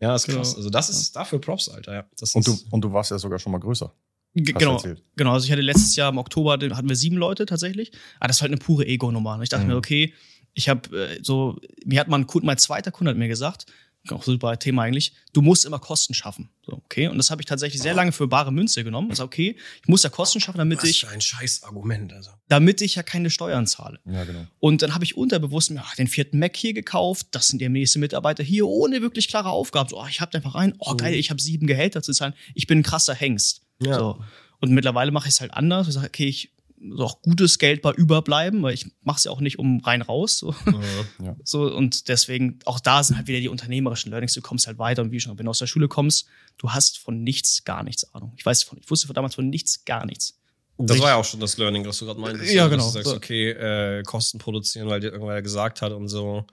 Ja, 0.00 0.14
ist 0.14 0.26
krass. 0.26 0.34
Genau. 0.50 0.56
Also, 0.56 0.70
das 0.70 0.88
ist 0.88 1.14
dafür 1.16 1.40
Props, 1.40 1.68
Alter. 1.68 1.92
Ja. 1.94 2.04
Das 2.18 2.34
und, 2.34 2.46
du, 2.46 2.52
ist, 2.52 2.66
und 2.72 2.80
du 2.82 2.92
warst 2.92 3.10
ja 3.10 3.18
sogar 3.18 3.38
schon 3.38 3.52
mal 3.52 3.58
größer. 3.58 3.92
G 4.34 4.52
genau, 4.52 4.74
erzählt. 4.74 5.02
genau. 5.16 5.32
Also 5.32 5.46
ich 5.46 5.50
hatte 5.52 5.60
letztes 5.62 5.96
Jahr 5.96 6.10
im 6.10 6.18
Oktober 6.18 6.56
den- 6.56 6.76
hatten 6.76 6.88
wir 6.88 6.94
sieben 6.94 7.16
Leute 7.16 7.46
tatsächlich. 7.46 7.90
Aber 8.20 8.28
das 8.28 8.38
war 8.38 8.42
halt 8.48 8.52
eine 8.52 8.64
pure 8.64 8.86
Ego-Nummer. 8.86 9.40
Ich 9.42 9.48
dachte 9.48 9.64
Mhm. 9.64 9.70
mir, 9.72 9.76
okay, 9.76 10.14
ich 10.54 10.68
habe 10.68 10.96
äh, 10.96 11.18
so, 11.22 11.58
mir 11.84 11.98
hat 11.98 12.06
mal 12.08 12.18
ein 12.18 12.28
Kunde, 12.28 12.46
mein 12.46 12.56
zweiter 12.58 12.92
Kunde 12.92 13.10
hat 13.10 13.18
mir 13.18 13.26
gesagt, 13.28 13.66
auch 14.08 14.22
super 14.22 14.58
Thema 14.58 14.82
eigentlich, 14.82 15.12
du 15.32 15.42
musst 15.42 15.64
immer 15.66 15.78
Kosten 15.78 16.14
schaffen. 16.14 16.50
So, 16.64 16.72
okay. 16.72 17.08
Und 17.08 17.18
das 17.18 17.30
habe 17.30 17.42
ich 17.42 17.46
tatsächlich 17.46 17.82
sehr 17.82 17.94
lange 17.94 18.12
für 18.12 18.26
bare 18.26 18.52
Münze 18.52 18.82
genommen. 18.82 19.10
Also 19.10 19.24
okay, 19.24 19.56
ich 19.82 19.88
muss 19.88 20.02
ja 20.02 20.10
Kosten 20.10 20.40
schaffen, 20.40 20.58
damit 20.58 20.78
was 20.82 20.88
ich, 20.88 21.00
für 21.00 21.08
ein 21.08 21.20
scheiß 21.20 21.64
Argument. 21.64 22.12
Also. 22.12 22.30
damit 22.48 22.80
ich 22.80 22.94
ja 22.94 23.02
keine 23.02 23.30
Steuern 23.30 23.66
zahle. 23.66 24.00
Ja, 24.06 24.24
genau. 24.24 24.46
Und 24.58 24.82
dann 24.82 24.94
habe 24.94 25.04
ich 25.04 25.16
unterbewusst 25.16 25.70
mir 25.70 25.82
ach, 25.82 25.94
den 25.96 26.08
vierten 26.08 26.38
Mac 26.38 26.56
hier 26.56 26.72
gekauft, 26.72 27.28
das 27.32 27.48
sind 27.48 27.60
der 27.60 27.68
nächste 27.68 27.98
Mitarbeiter 27.98 28.42
hier, 28.42 28.66
ohne 28.66 29.02
wirklich 29.02 29.28
klare 29.28 29.50
Aufgaben. 29.50 29.90
So, 29.90 30.00
oh, 30.00 30.06
ich 30.08 30.20
habe 30.20 30.34
einfach 30.34 30.54
rein, 30.54 30.74
oh 30.78 30.94
geil, 30.94 31.14
ich 31.14 31.30
habe 31.30 31.40
sieben 31.40 31.66
Gehälter 31.66 32.02
zu 32.02 32.12
zahlen, 32.12 32.34
ich 32.54 32.66
bin 32.66 32.78
ein 32.78 32.82
krasser 32.82 33.14
Hengst. 33.14 33.62
Ja. 33.82 33.98
So. 33.98 34.24
Und 34.60 34.72
mittlerweile 34.72 35.10
mache 35.10 35.28
ich 35.28 35.34
es 35.34 35.40
halt 35.40 35.54
anders. 35.54 35.88
Ich 35.88 35.94
sage, 35.94 36.06
okay, 36.06 36.26
ich 36.26 36.52
auch 36.98 37.22
gutes 37.22 37.58
Geld 37.58 37.82
bei 37.82 37.92
überbleiben, 37.92 38.62
weil 38.62 38.74
ich 38.74 38.86
mache 39.02 39.18
es 39.18 39.24
ja 39.24 39.30
auch 39.30 39.40
nicht 39.40 39.58
um 39.58 39.80
rein 39.80 40.02
raus. 40.02 40.38
So. 40.38 40.54
Mhm. 40.64 41.36
so. 41.44 41.72
Und 41.74 42.08
deswegen, 42.08 42.58
auch 42.64 42.80
da 42.80 43.02
sind 43.02 43.16
halt 43.16 43.26
wieder 43.26 43.40
die 43.40 43.48
unternehmerischen 43.48 44.10
Learnings, 44.10 44.34
du 44.34 44.40
kommst 44.40 44.66
halt 44.66 44.78
weiter 44.78 45.02
und 45.02 45.12
wie 45.12 45.20
schon, 45.20 45.38
wenn 45.38 45.44
du 45.44 45.50
aus 45.50 45.58
der 45.58 45.66
Schule 45.66 45.88
kommst, 45.88 46.26
du 46.58 46.70
hast 46.70 46.98
von 46.98 47.22
nichts 47.22 47.64
gar 47.64 47.82
nichts 47.82 48.14
Ahnung. 48.14 48.32
Ich 48.36 48.46
weiß 48.46 48.62
von, 48.62 48.78
ich 48.78 48.90
wusste 48.90 49.06
von 49.06 49.14
damals 49.14 49.34
von 49.34 49.48
nichts 49.48 49.84
gar 49.84 50.06
nichts. 50.06 50.38
Das 50.78 50.98
war 50.98 51.10
ja 51.10 51.16
auch 51.16 51.24
schon 51.24 51.40
das 51.40 51.58
Learning, 51.58 51.84
was 51.84 51.98
du 51.98 52.06
gerade 52.06 52.20
meintest. 52.20 52.52
Ja, 52.52 52.68
genau. 52.68 52.84
Dass 52.84 52.86
du 52.86 52.92
sagst, 52.92 53.10
So. 53.10 53.16
okay, 53.16 53.50
äh, 53.50 54.02
Kosten 54.02 54.38
produzieren, 54.38 54.88
weil 54.88 55.00
dir 55.00 55.12
irgendwer 55.12 55.42
gesagt 55.42 55.82
hat 55.82 55.92
und 55.92 56.08
so. 56.08 56.46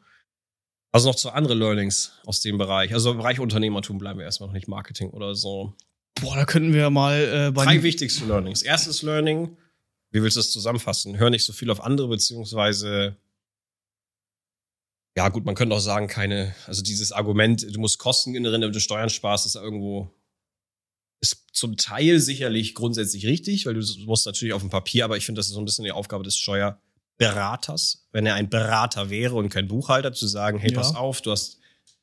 Also 0.91 1.09
noch 1.09 1.15
zu 1.15 1.31
andere 1.31 1.53
Learnings 1.53 2.11
aus 2.25 2.41
dem 2.41 2.57
Bereich. 2.57 2.93
Also 2.93 3.11
im 3.11 3.17
Bereich 3.17 3.39
Unternehmertum 3.39 3.97
bleiben 3.97 4.19
wir 4.19 4.25
erstmal 4.25 4.47
noch 4.47 4.53
nicht 4.53 4.67
Marketing 4.67 5.11
oder 5.11 5.35
so. 5.35 5.73
Boah, 6.19 6.35
da 6.35 6.45
könnten 6.45 6.73
wir 6.73 6.89
mal 6.89 7.47
äh, 7.47 7.51
bei 7.51 7.65
Drei 7.65 7.83
wichtigste 7.83 8.25
Learnings. 8.25 8.63
Erstes 8.63 9.01
Learning, 9.01 9.55
wie 10.11 10.21
willst 10.21 10.37
du 10.37 10.39
das 10.39 10.51
zusammenfassen? 10.51 11.17
Hör 11.17 11.29
nicht 11.29 11.45
so 11.45 11.53
viel 11.53 11.69
auf 11.69 11.81
andere, 11.81 12.07
beziehungsweise 12.07 13.17
ja 15.17 15.29
gut, 15.29 15.45
man 15.45 15.55
könnte 15.55 15.75
auch 15.75 15.79
sagen, 15.79 16.07
keine, 16.07 16.53
also 16.67 16.83
dieses 16.83 17.11
Argument, 17.11 17.65
du 17.75 17.79
musst 17.79 17.97
Kosten 17.97 18.33
generieren, 18.33 18.61
damit 18.61 18.75
du 18.75 18.79
Steuern 18.79 19.09
sparst, 19.09 19.47
ist 19.47 19.55
irgendwo, 19.55 20.13
ist 21.21 21.47
zum 21.53 21.75
Teil 21.75 22.19
sicherlich 22.19 22.75
grundsätzlich 22.75 23.25
richtig, 23.25 23.65
weil 23.65 23.73
du 23.73 23.83
musst 24.05 24.27
natürlich 24.27 24.53
auf 24.53 24.61
dem 24.61 24.69
Papier, 24.69 25.05
aber 25.05 25.17
ich 25.17 25.25
finde, 25.25 25.39
das 25.39 25.47
ist 25.47 25.53
so 25.53 25.59
ein 25.59 25.65
bisschen 25.65 25.85
die 25.85 25.91
Aufgabe 25.91 26.23
des 26.23 26.37
Steuerberaters, 26.37 28.07
wenn 28.11 28.27
er 28.27 28.35
ein 28.35 28.51
Berater 28.51 29.09
wäre 29.09 29.33
und 29.33 29.49
kein 29.49 29.67
Buchhalter, 29.67 30.13
zu 30.13 30.27
sagen, 30.27 30.59
hey, 30.59 30.71
Ja. 30.71 30.77
pass 30.77 30.93
auf, 30.95 31.21
du 31.21 31.31
hast 31.31 31.57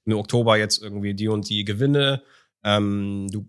im 0.07 0.15
Oktober 0.15 0.57
jetzt 0.57 0.83
irgendwie 0.83 1.15
die 1.15 1.29
und 1.29 1.49
die 1.49 1.65
Gewinne, 1.65 2.21
ähm, 2.65 3.29
du, 3.31 3.47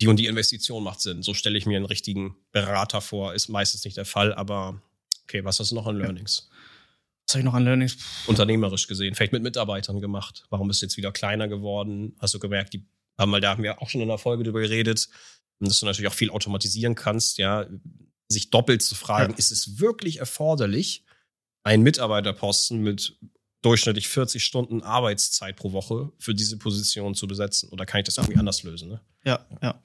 die 0.00 0.06
und 0.06 0.16
die 0.16 0.26
Investition 0.26 0.82
macht 0.84 1.00
Sinn. 1.00 1.22
So 1.22 1.34
stelle 1.34 1.58
ich 1.58 1.66
mir 1.66 1.76
einen 1.76 1.86
richtigen 1.86 2.36
Berater 2.52 3.00
vor. 3.00 3.34
Ist 3.34 3.48
meistens 3.48 3.84
nicht 3.84 3.96
der 3.96 4.04
Fall, 4.04 4.32
aber 4.32 4.80
okay, 5.24 5.44
was 5.44 5.58
hast 5.60 5.70
du 5.70 5.74
noch 5.74 5.86
an 5.86 5.96
Learnings? 5.98 6.48
Was 7.26 7.34
habe 7.34 7.40
ich 7.40 7.44
noch 7.44 7.54
an 7.54 7.64
Learnings? 7.64 7.98
Unternehmerisch 8.26 8.86
gesehen, 8.86 9.14
vielleicht 9.14 9.32
mit 9.32 9.42
Mitarbeitern 9.42 10.00
gemacht. 10.00 10.46
Warum 10.50 10.68
bist 10.68 10.80
du 10.82 10.86
jetzt 10.86 10.96
wieder 10.96 11.12
kleiner 11.12 11.48
geworden? 11.48 12.16
Hast 12.20 12.32
du 12.34 12.38
gemerkt, 12.38 12.72
die 12.74 12.86
haben 13.18 13.30
mal, 13.30 13.40
da 13.40 13.50
haben 13.50 13.62
wir 13.62 13.82
auch 13.82 13.88
schon 13.90 14.00
in 14.00 14.08
der 14.08 14.18
Folge 14.18 14.44
drüber 14.44 14.60
geredet, 14.60 15.08
dass 15.60 15.80
du 15.80 15.86
natürlich 15.86 16.08
auch 16.08 16.14
viel 16.14 16.30
automatisieren 16.30 16.94
kannst, 16.94 17.38
ja, 17.38 17.66
sich 18.28 18.50
doppelt 18.50 18.82
zu 18.82 18.94
fragen, 18.94 19.32
Ja. 19.32 19.38
ist 19.38 19.50
es 19.50 19.80
wirklich 19.80 20.18
erforderlich, 20.18 21.04
einen 21.64 21.82
Mitarbeiterposten 21.82 22.80
mit 22.80 23.18
durchschnittlich 23.62 24.08
40 24.08 24.42
Stunden 24.44 24.82
Arbeitszeit 24.82 25.56
pro 25.56 25.72
Woche 25.72 26.12
für 26.18 26.34
diese 26.34 26.56
Position 26.58 27.14
zu 27.14 27.26
besetzen? 27.26 27.68
Oder 27.70 27.86
kann 27.86 28.00
ich 28.00 28.04
das 28.06 28.16
irgendwie 28.18 28.38
anders 28.38 28.62
lösen? 28.62 28.88
Ne? 28.88 29.00
Ja, 29.24 29.46
ja. 29.62 29.82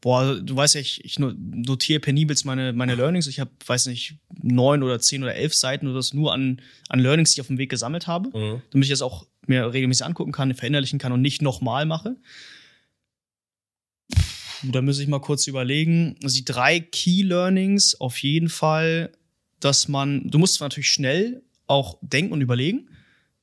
Boah, 0.00 0.36
du 0.40 0.56
weißt 0.56 0.76
ja, 0.76 0.80
ich, 0.80 1.04
ich 1.04 1.18
no- 1.18 1.34
notiere 1.36 2.00
penibelst 2.00 2.46
meine, 2.46 2.72
meine 2.72 2.94
Learnings. 2.94 3.26
Ich 3.26 3.38
habe, 3.38 3.50
weiß 3.66 3.86
nicht, 3.86 4.14
neun 4.42 4.82
oder 4.82 4.98
zehn 4.98 5.22
oder 5.22 5.34
elf 5.34 5.54
Seiten 5.54 5.86
oder 5.86 5.96
das 5.96 6.14
nur 6.14 6.32
an, 6.32 6.62
an 6.88 7.00
Learnings, 7.00 7.30
die 7.32 7.36
ich 7.36 7.40
auf 7.42 7.48
dem 7.48 7.58
Weg 7.58 7.68
gesammelt 7.68 8.06
habe, 8.06 8.30
Mhm. 8.30 8.62
damit 8.70 8.86
ich 8.86 8.90
das 8.90 9.02
auch 9.02 9.26
mir 9.46 9.70
regelmäßig 9.74 10.06
angucken 10.06 10.32
kann, 10.32 10.54
verinnerlichen 10.54 10.98
kann 10.98 11.12
und 11.12 11.20
nicht 11.20 11.42
nochmal 11.42 11.84
mache. 11.84 12.16
Da 14.62 14.82
muss 14.82 14.98
ich 14.98 15.08
mal 15.08 15.20
kurz 15.20 15.46
überlegen. 15.46 16.16
Also 16.22 16.36
die 16.36 16.44
drei 16.44 16.80
Key 16.80 17.22
Learnings 17.22 17.98
auf 18.00 18.18
jeden 18.22 18.48
Fall, 18.48 19.12
dass 19.58 19.88
man, 19.88 20.28
du 20.30 20.38
musst 20.38 20.60
natürlich 20.60 20.90
schnell 20.90 21.42
auch 21.66 21.98
denken 22.02 22.32
und 22.32 22.40
überlegen. 22.42 22.88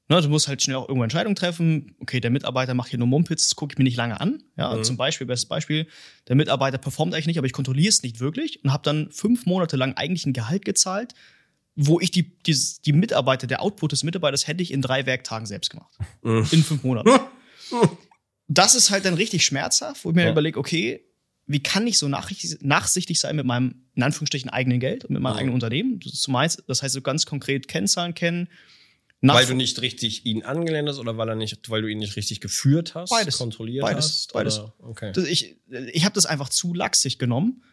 Ne, 0.10 0.22
du 0.22 0.30
musst 0.30 0.48
halt 0.48 0.62
schnell 0.64 0.78
auch 0.78 0.88
irgendwo 0.88 1.04
Entscheidungen 1.04 1.36
treffen. 1.36 1.96
Okay, 2.00 2.22
der 2.22 2.32
Mitarbeiter 2.32 2.74
macht 2.74 2.90
hier 2.90 3.00
nur 3.00 3.10
Mumpitz, 3.10 3.44
das 3.50 3.56
gucke 3.58 3.74
ich 3.74 3.78
mir 3.78 3.84
nicht 3.84 3.98
lange 3.98 4.22
an. 4.22 4.42
Ja, 4.56 4.74
Mhm. 4.76 4.84
zum 4.86 4.96
Beispiel, 4.96 5.28
bestes 5.28 5.50
Beispiel, 5.50 5.86
der 6.30 6.36
Mitarbeiter 6.38 6.78
performt 6.78 7.14
eigentlich 7.14 7.28
nicht, 7.28 7.38
aber 7.38 7.48
ich 7.48 7.52
kontrolliere 7.54 7.90
es 7.90 8.04
nicht 8.04 8.20
wirklich 8.22 8.64
und 8.64 8.72
habe 8.72 8.84
dann 8.84 9.12
fünf 9.12 9.46
Monate 9.46 9.76
lang 9.76 9.96
eigentlich 9.96 10.26
ein 10.26 10.32
Gehalt 10.34 10.64
gezahlt, 10.64 11.14
wo 11.76 12.00
ich 12.00 12.10
die, 12.12 12.38
die, 12.46 12.58
die 12.86 12.94
Mitarbeiter, 12.94 13.48
der 13.48 13.62
Output 13.62 13.92
des 13.92 14.04
Mitarbeiters 14.04 14.48
hätte 14.48 14.64
ich 14.64 14.72
in 14.72 14.82
drei 14.82 15.06
Werktagen 15.06 15.46
selbst 15.46 15.70
gemacht. 15.72 15.94
Mhm. 16.24 16.48
In 16.52 16.64
fünf 16.64 16.84
Monaten. 16.84 17.10
das 18.48 18.76
ist 18.76 18.92
halt 18.92 19.04
dann 19.06 19.14
richtig 19.16 19.46
schmerzhaft, 19.46 20.06
wo 20.06 20.10
ich 20.10 20.16
mir 20.16 20.24
Ja. 20.24 20.32
überlege, 20.32 20.58
okay, 20.58 21.02
wie 21.48 21.60
kann 21.62 21.86
ich 21.88 21.98
so 21.98 22.08
nachsichtig 22.10 23.20
sein 23.20 23.36
mit 23.36 23.46
meinem, 23.46 23.86
in 23.96 24.04
Anführungsstrichen, 24.04 24.50
eigenen 24.50 24.80
Geld 24.80 25.06
und 25.06 25.12
mit 25.12 25.22
meinem 25.22 25.34
Ja. 25.34 25.40
eigenen 25.40 25.54
Unternehmen? 25.54 26.00
Das 26.68 26.82
heißt, 26.84 26.94
so 26.94 27.02
ganz 27.02 27.26
konkret 27.26 27.68
Kennzahlen 27.68 28.14
kennen. 28.14 28.48
Weil 29.22 29.42
Nach- 29.44 29.50
du 29.50 29.56
nicht 29.56 29.82
richtig 29.82 30.26
ihn 30.28 30.44
angelernt 30.44 30.88
hast 30.90 31.00
oder 31.00 31.18
weil 31.18 31.30
er 31.30 31.36
nicht, 31.36 31.70
weil 31.72 31.82
du 31.82 31.88
ihn 31.88 31.98
nicht 31.98 32.16
richtig 32.18 32.40
geführt 32.40 32.94
hast, 32.94 33.10
Beides. 33.10 33.38
kontrolliert 33.38 33.84
Beides. 33.84 34.06
hast? 34.06 34.34
Beides. 34.34 34.60
Oder? 34.60 34.74
Okay. 34.80 35.12
Das, 35.14 35.26
ich 35.26 35.56
ich 35.92 36.06
habe 36.06 36.14
das 36.14 36.26
einfach 36.28 36.50
zu 36.50 36.74
laxig 36.74 37.18
genommen 37.18 37.64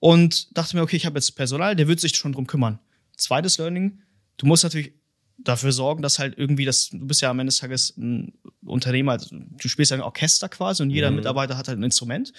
und 0.00 0.56
dachte 0.56 0.76
mir, 0.76 0.82
okay, 0.82 0.96
ich 0.96 1.06
habe 1.06 1.16
jetzt 1.18 1.32
Personal, 1.36 1.76
der 1.76 1.86
wird 1.86 2.00
sich 2.00 2.16
schon 2.16 2.32
drum 2.32 2.46
kümmern. 2.46 2.78
Zweites 3.16 3.58
Learning, 3.58 4.00
du 4.38 4.46
musst 4.46 4.64
natürlich 4.64 4.92
dafür 5.38 5.72
sorgen, 5.72 6.02
dass 6.02 6.18
halt 6.18 6.36
irgendwie 6.36 6.64
das, 6.64 6.88
du 6.90 7.06
bist 7.06 7.20
ja 7.22 7.30
am 7.30 7.38
Ende 7.38 7.50
des 7.50 7.58
Tages 7.58 7.96
ein 7.96 8.32
Unternehmer, 8.64 9.12
also 9.12 9.28
du 9.36 9.68
spielst 9.68 9.90
ja 9.90 9.96
ein 9.96 10.02
Orchester 10.02 10.48
quasi 10.48 10.82
und 10.82 10.90
jeder 10.90 11.10
Mhm. 11.10 11.16
Mitarbeiter 11.18 11.56
hat 11.56 11.68
halt 11.68 11.78
ein 11.78 11.82
Instrument. 11.84 12.32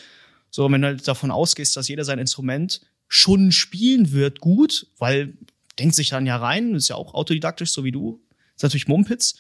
So, 0.50 0.70
wenn 0.70 0.82
du 0.82 0.88
halt 0.88 1.08
davon 1.08 1.32
ausgehst, 1.32 1.78
dass 1.78 1.88
jeder 1.88 2.04
sein 2.04 2.20
Instrument 2.20 2.82
schon 3.08 3.52
spielen 3.54 4.12
wird, 4.12 4.40
gut, 4.42 4.88
weil 4.98 5.38
denkt 5.80 5.96
sich 5.96 6.10
dann 6.10 6.26
ja 6.26 6.36
rein, 6.38 6.76
ist 6.76 6.90
ja 6.90 6.96
auch 6.96 7.14
autodidaktisch, 7.14 7.72
so 7.72 7.84
wie 7.86 7.92
du, 7.92 8.22
ist 8.62 8.64
natürlich 8.64 8.88
Mumpitz, 8.88 9.36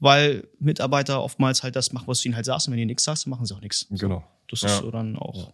weil 0.00 0.46
Mitarbeiter 0.58 1.22
oftmals 1.22 1.62
halt 1.62 1.76
das 1.76 1.92
machen, 1.92 2.06
was 2.08 2.20
du 2.20 2.28
ihnen 2.28 2.36
halt 2.36 2.46
sagst 2.46 2.66
und 2.68 2.72
wenn 2.72 2.78
die 2.78 2.86
nichts 2.86 3.04
sagst, 3.04 3.24
dann 3.26 3.30
machen 3.30 3.46
sie 3.46 3.54
auch 3.54 3.60
nichts. 3.60 3.86
Genau. 3.90 4.24
Das 4.50 4.60
Ja. 4.62 4.68
ist 4.68 4.78
so 4.78 4.90
dann 4.90 5.16
auch 5.16 5.52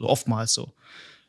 oftmals 0.00 0.54
so. 0.54 0.72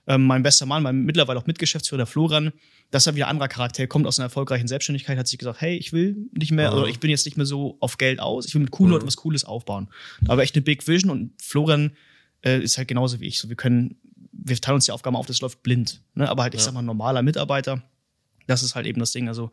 Ähm, 0.07 0.25
mein 0.27 0.43
bester 0.43 0.67
Mann, 0.67 0.83
mein 0.83 1.03
mittlerweile 1.03 1.39
auch 1.39 1.47
Mitgeschäftsführer, 1.47 1.97
der 1.97 2.05
Florian, 2.05 2.53
das 2.91 3.01
ist 3.03 3.07
ja 3.07 3.15
wieder 3.15 3.25
ein 3.25 3.31
anderer 3.31 3.47
Charakter. 3.47 3.81
Er 3.81 3.87
kommt 3.87 4.05
aus 4.05 4.19
einer 4.19 4.25
erfolgreichen 4.27 4.67
Selbstständigkeit, 4.67 5.17
hat 5.17 5.27
sich 5.27 5.39
gesagt, 5.39 5.61
hey, 5.61 5.75
ich 5.77 5.93
will 5.93 6.15
nicht 6.31 6.51
mehr, 6.51 6.71
Mhm. 6.71 6.77
oder 6.77 6.87
ich 6.87 6.99
bin 6.99 7.09
jetzt 7.09 7.25
nicht 7.25 7.37
mehr 7.37 7.47
so 7.47 7.77
auf 7.79 7.97
Geld 7.97 8.19
aus, 8.19 8.45
ich 8.45 8.53
will 8.53 8.61
mit 8.61 8.69
coolen 8.71 8.89
Mhm. 8.89 8.93
Leuten 8.95 9.07
was 9.07 9.15
Cooles 9.17 9.45
aufbauen. 9.45 9.87
Aber 10.27 10.43
echt 10.43 10.55
eine 10.55 10.61
Big 10.61 10.87
Vision 10.87 11.09
und 11.09 11.33
Florian 11.41 11.91
äh, 12.43 12.59
ist 12.61 12.77
halt 12.77 12.87
genauso 12.87 13.19
wie 13.19 13.25
ich. 13.25 13.39
So, 13.39 13.49
wir 13.49 13.55
können, 13.55 13.95
wir 14.31 14.55
teilen 14.61 14.75
uns 14.75 14.85
die 14.85 14.91
Aufgaben 14.91 15.15
auf, 15.15 15.25
das 15.25 15.41
läuft 15.41 15.63
blind. 15.63 16.01
Ne? 16.13 16.29
Aber 16.29 16.43
halt, 16.43 16.53
ich 16.53 16.59
Ja. 16.59 16.65
sag 16.65 16.73
mal, 16.75 16.81
ein 16.83 16.85
normaler 16.85 17.23
Mitarbeiter, 17.23 17.81
das 18.45 18.61
ist 18.61 18.75
halt 18.75 18.85
eben 18.85 18.99
das 18.99 19.11
Ding. 19.11 19.27
Also 19.27 19.51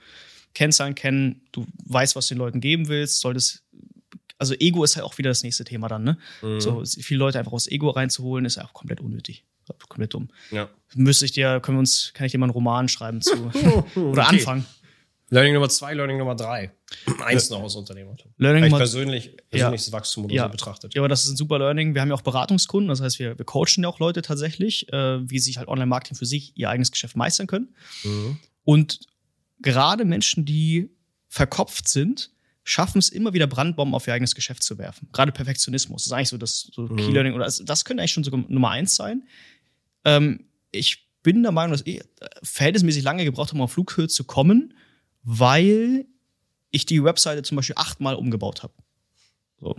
Kennzahlen 0.54 0.94
kennen, 0.94 1.42
du 1.52 1.66
weißt, 1.86 2.14
was 2.16 2.28
du 2.28 2.34
den 2.34 2.38
Leuten 2.38 2.60
geben 2.60 2.88
willst, 2.88 3.20
solltest, 3.20 3.62
also 4.38 4.54
Ego 4.58 4.84
ist 4.84 4.96
halt 4.96 5.04
auch 5.04 5.16
wieder 5.18 5.30
das 5.30 5.42
nächste 5.42 5.64
Thema 5.64 5.88
dann, 5.88 6.04
ne? 6.04 6.18
Mhm. 6.42 6.60
So 6.60 6.82
viele 6.84 7.18
Leute 7.18 7.38
einfach 7.38 7.52
aus 7.52 7.66
Ego 7.68 7.90
reinzuholen, 7.90 8.44
ist 8.44 8.56
ja 8.56 8.64
auch 8.64 8.72
komplett 8.72 9.00
unnötig. 9.00 9.44
Komplett 9.88 10.12
dumm. 10.12 10.28
Ja. 10.50 10.68
Müsste 10.94 11.24
ich 11.24 11.32
dir, 11.32 11.60
können 11.60 11.76
wir 11.76 11.80
uns, 11.80 12.10
kann 12.14 12.26
ich 12.26 12.32
dir 12.32 12.38
mal 12.38 12.46
einen 12.46 12.52
Roman 12.52 12.88
schreiben 12.88 13.20
zu. 13.22 13.32
Oder 13.94 14.22
Okay. 14.26 14.36
anfangen. 14.38 14.66
Learning 15.30 15.54
Nummer 15.54 15.68
zwei, 15.70 15.94
Learning 15.94 16.18
Nummer 16.18 16.34
drei. 16.34 16.72
Eins 17.24 17.48
noch 17.48 17.62
aus 17.62 17.74
Unternehmertum. 17.76 18.32
Learning 18.36 18.58
Vielleicht 18.64 18.70
Nummer 18.72 18.78
persönlich, 18.78 19.36
persönliches 19.48 19.90
Wachstum 19.92 20.24
oder 20.26 20.34
Ja. 20.34 20.44
so 20.44 20.50
betrachtet. 20.50 20.94
Ja, 20.94 21.00
aber 21.00 21.08
das 21.08 21.24
ist 21.24 21.30
ein 21.30 21.36
super 21.36 21.58
Learning. 21.58 21.94
Wir 21.94 22.02
haben 22.02 22.08
ja 22.08 22.14
auch 22.14 22.20
Beratungskunden, 22.22 22.88
das 22.88 23.00
heißt, 23.00 23.18
wir, 23.18 23.38
wir 23.38 23.44
coachen 23.46 23.82
ja 23.84 23.88
auch 23.88 23.98
Leute 23.98 24.20
tatsächlich, 24.20 24.92
äh, 24.92 25.30
wie 25.30 25.38
sie 25.38 25.52
halt 25.56 25.68
Online-Marketing 25.68 26.16
für 26.18 26.26
sich 26.26 26.52
ihr 26.56 26.68
eigenes 26.68 26.90
Geschäft 26.90 27.16
meistern 27.16 27.46
können. 27.46 27.74
Mhm. 28.04 28.38
Und 28.64 28.98
gerade 29.62 30.04
Menschen, 30.04 30.44
die 30.44 30.90
verkopft 31.28 31.88
sind, 31.88 32.30
schaffen 32.64 32.98
es 32.98 33.08
immer 33.08 33.32
wieder 33.32 33.46
Brandbomben 33.46 33.94
auf 33.94 34.06
ihr 34.06 34.14
eigenes 34.14 34.34
Geschäft 34.34 34.62
zu 34.62 34.78
werfen. 34.78 35.08
Gerade 35.12 35.32
Perfektionismus. 35.32 36.04
Das 36.04 36.06
ist 36.06 36.12
eigentlich 36.12 36.28
so 36.28 36.38
das 36.38 36.70
so 36.72 36.82
Mhm. 36.82 36.96
Key 36.96 37.10
Learning 37.10 37.34
oder 37.34 37.44
das, 37.44 37.62
das 37.64 37.84
könnte 37.84 38.02
eigentlich 38.02 38.12
schon 38.12 38.24
sogar 38.24 38.44
Nummer 38.48 38.70
eins 38.70 38.94
sein. 38.94 39.26
Ähm, 40.04 40.46
ich 40.70 41.08
bin 41.22 41.42
der 41.42 41.52
Meinung, 41.52 41.72
dass 41.72 41.82
ich 41.86 42.00
äh, 42.00 42.04
verhältnismäßig 42.42 43.02
lange 43.02 43.24
gebraucht 43.24 43.48
habe, 43.48 43.58
um 43.58 43.62
auf 43.62 43.72
Flughöhe 43.72 44.08
zu 44.08 44.24
kommen, 44.24 44.74
weil 45.22 46.06
ich 46.70 46.86
die 46.86 47.02
Webseite 47.02 47.42
zum 47.42 47.56
Beispiel 47.56 47.76
achtmal 47.78 48.14
umgebaut 48.14 48.62
habe. 48.62 48.74
So. 49.60 49.76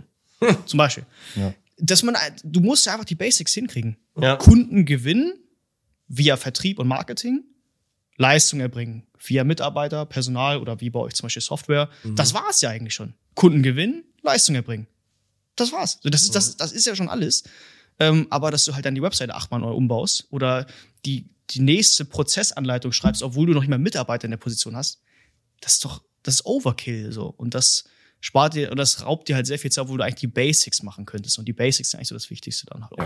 Zum 0.66 0.78
Beispiel. 0.78 1.04
Ja. 1.36 1.54
Dass 1.78 2.02
man, 2.02 2.16
du 2.44 2.60
musst 2.60 2.86
ja 2.86 2.92
einfach 2.92 3.04
die 3.04 3.14
Basics 3.14 3.52
hinkriegen. 3.52 3.96
Ja. 4.16 4.36
Kunden 4.36 4.84
gewinnen 4.84 5.34
via 6.06 6.36
Vertrieb 6.36 6.78
und 6.78 6.86
Marketing, 6.86 7.44
Leistung 8.16 8.60
erbringen 8.60 9.06
via 9.18 9.44
Mitarbeiter, 9.44 10.06
Personal 10.06 10.58
oder 10.58 10.80
wie 10.80 10.90
bei 10.90 11.00
euch 11.00 11.14
zum 11.14 11.24
Beispiel 11.24 11.42
Software. 11.42 11.88
Das 12.14 12.34
war's 12.34 12.60
ja 12.60 12.70
eigentlich 12.70 12.94
schon. 12.94 13.14
Kunden 13.34 13.62
gewinnen, 13.62 14.04
Leistung 14.22 14.54
erbringen. 14.54 14.86
Das 15.56 15.72
war's. 15.72 16.00
Das 16.02 16.22
ist, 16.22 16.34
das, 16.34 16.56
das 16.56 16.72
ist 16.72 16.86
ja 16.86 16.94
schon 16.94 17.08
alles. 17.08 17.44
Ähm, 18.00 18.26
aber 18.30 18.50
dass 18.50 18.64
du 18.64 18.74
halt 18.74 18.84
dann 18.84 18.94
die 18.94 19.02
Webseite 19.02 19.34
achtmal 19.34 19.60
neu 19.60 19.70
umbaust 19.70 20.26
oder 20.30 20.66
die, 21.04 21.28
die 21.50 21.60
nächste 21.60 22.04
Prozessanleitung 22.04 22.92
schreibst, 22.92 23.22
obwohl 23.22 23.46
du 23.46 23.52
noch 23.52 23.60
nicht 23.60 23.70
mal 23.70 23.78
Mitarbeiter 23.78 24.24
in 24.24 24.32
der 24.32 24.38
Position 24.38 24.76
hast, 24.76 25.00
das 25.60 25.74
ist 25.74 25.84
doch, 25.84 26.02
das 26.22 26.36
ist 26.36 26.46
Overkill 26.46 27.12
so. 27.12 27.32
Und 27.36 27.54
das 27.54 27.84
spart 28.24 28.54
dir, 28.54 28.70
und 28.70 28.78
das 28.78 29.04
raubt 29.04 29.28
dir 29.28 29.36
halt 29.36 29.46
sehr 29.46 29.58
viel 29.58 29.70
Zeit, 29.70 29.86
wo 29.88 29.96
du 29.98 30.02
eigentlich 30.02 30.14
die 30.20 30.26
Basics 30.28 30.82
machen 30.82 31.04
könntest. 31.04 31.38
Und 31.38 31.46
die 31.46 31.52
Basics 31.52 31.90
sind 31.90 31.98
eigentlich 31.98 32.08
so 32.08 32.14
das 32.14 32.30
Wichtigste 32.30 32.64
dann 32.66 32.82
halt 32.88 32.98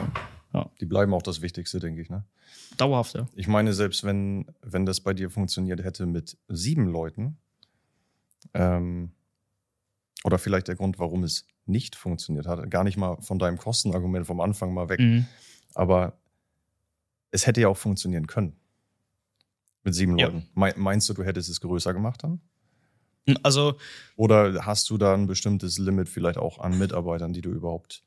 auch. 0.54 0.70
Die 0.80 0.87
bleiben 0.87 1.12
auch 1.12 1.22
das 1.22 1.42
Wichtigste, 1.42 1.80
denke 1.80 2.00
ich. 2.00 2.08
Ne? 2.08 2.25
Dauerhaft, 2.76 3.14
ja. 3.14 3.26
Ich 3.34 3.48
meine, 3.48 3.72
selbst 3.72 4.04
wenn, 4.04 4.46
wenn 4.62 4.87
das 4.87 5.00
bei 5.00 5.12
dir 5.14 5.28
funktioniert 5.28 5.82
hätte 5.82 6.06
mit 6.06 6.38
sieben 6.46 6.87
Leuten, 6.87 7.37
ähm, 8.54 9.10
oder 10.25 10.38
vielleicht 10.38 10.68
der 10.68 10.76
Grund, 10.76 10.98
warum 10.98 11.25
es 11.25 11.46
nicht 11.66 11.96
funktioniert 11.96 12.46
hat, 12.46 12.70
gar 12.70 12.84
nicht 12.84 12.96
mal 12.96 13.20
von 13.20 13.38
deinem 13.38 13.58
Kostenargument 13.58 14.26
vom 14.26 14.40
Anfang 14.40 14.72
mal 14.72 14.88
weg, 14.88 15.00
Mhm. 15.00 15.26
aber 15.75 16.16
es 17.30 17.46
hätte 17.46 17.60
ja 17.60 17.68
auch 17.68 17.76
funktionieren 17.76 18.26
können. 18.26 18.56
Mit 19.84 19.94
sieben 19.94 20.16
Ja. 20.18 20.26
Leuten. 20.26 20.48
Mei- 20.54 20.75
Meinst 20.76 21.08
du, 21.08 21.14
du 21.14 21.25
hättest 21.25 21.48
es 21.50 21.60
größer 21.60 21.92
gemacht 21.92 22.22
dann? 22.22 22.40
Also, 23.42 23.76
Oder 24.16 24.64
hast 24.64 24.88
du 24.90 24.96
da 24.98 25.14
ein 25.14 25.26
bestimmtes 25.26 25.78
Limit 25.78 26.08
vielleicht 26.08 26.38
auch 26.38 26.58
an 26.58 26.78
Mitarbeitern, 26.78 27.32
die 27.32 27.42
du 27.42 27.50
überhaupt 27.50 28.02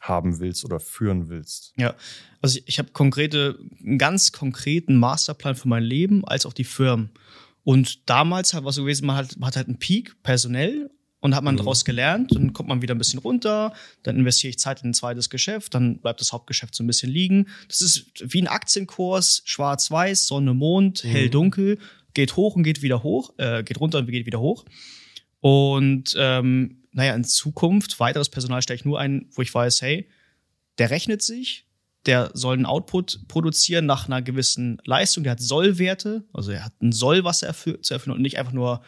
haben 0.00 0.40
willst 0.40 0.64
oder 0.64 0.80
führen 0.80 1.28
willst? 1.28 1.72
Ja, 1.76 1.94
also 2.42 2.58
ich, 2.58 2.64
ich 2.68 2.78
habe 2.78 2.90
konkrete, 2.92 3.58
einen 3.84 3.98
ganz 3.98 4.32
konkreten 4.32 4.96
Masterplan 4.96 5.54
für 5.54 5.68
mein 5.68 5.82
Leben 5.84 6.24
als 6.26 6.44
auch 6.44 6.52
die 6.52 6.64
Firmen. 6.64 7.10
Und 7.62 8.08
damals 8.10 8.52
hat 8.52 8.64
was 8.64 8.74
so 8.74 8.82
gewesen, 8.82 9.06
man 9.06 9.16
hat, 9.16 9.36
man 9.38 9.46
hat 9.46 9.56
halt 9.56 9.68
einen 9.68 9.78
Peak 9.78 10.22
personell 10.22 10.90
und 11.20 11.34
hat 11.34 11.42
man 11.44 11.54
Mhm. 11.54 11.58
daraus 11.58 11.84
gelernt, 11.86 12.34
dann 12.34 12.52
kommt 12.52 12.68
man 12.68 12.82
wieder 12.82 12.94
ein 12.94 12.98
bisschen 12.98 13.20
runter, 13.20 13.72
dann 14.02 14.16
investiere 14.16 14.50
ich 14.50 14.58
Zeit 14.58 14.82
in 14.82 14.90
ein 14.90 14.94
zweites 14.94 15.30
Geschäft, 15.30 15.72
dann 15.74 15.98
bleibt 16.00 16.20
das 16.20 16.32
Hauptgeschäft 16.32 16.74
so 16.74 16.84
ein 16.84 16.86
bisschen 16.86 17.10
liegen. 17.10 17.46
Das 17.68 17.80
ist 17.80 18.04
wie 18.20 18.42
ein 18.42 18.48
Aktienkurs, 18.48 19.40
schwarz-weiß, 19.46 20.26
Sonne, 20.26 20.52
Mond, 20.52 21.02
Mhm. 21.04 21.08
hell, 21.08 21.30
dunkel, 21.30 21.78
geht 22.14 22.36
hoch 22.36 22.56
und 22.56 22.62
geht 22.62 22.82
wieder 22.82 23.02
hoch, 23.02 23.34
äh, 23.38 23.62
geht 23.62 23.80
runter 23.80 23.98
und 23.98 24.10
geht 24.10 24.26
wieder 24.26 24.40
hoch. 24.40 24.64
Und 25.40 26.14
ähm, 26.18 26.84
naja, 26.92 27.14
in 27.14 27.24
Zukunft, 27.24 28.00
weiteres 28.00 28.28
Personal 28.30 28.62
stelle 28.62 28.76
ich 28.76 28.84
nur 28.84 28.98
ein, 28.98 29.26
wo 29.32 29.42
ich 29.42 29.52
weiß, 29.52 29.82
hey, 29.82 30.08
der 30.78 30.90
rechnet 30.90 31.22
sich, 31.22 31.66
der 32.06 32.30
soll 32.34 32.54
einen 32.54 32.66
Output 32.66 33.26
produzieren 33.28 33.86
nach 33.86 34.06
einer 34.06 34.22
gewissen 34.22 34.80
Leistung, 34.84 35.24
der 35.24 35.32
hat 35.32 35.40
Sollwerte, 35.40 36.24
also 36.32 36.52
er 36.52 36.64
hat 36.64 36.80
ein 36.80 36.92
Soll, 36.92 37.24
was 37.24 37.42
er 37.42 37.48
erfü 37.48 37.80
zu 37.80 37.94
erfüllen 37.94 38.16
und 38.16 38.22
nicht 38.22 38.38
einfach 38.38 38.52
nur 38.52 38.82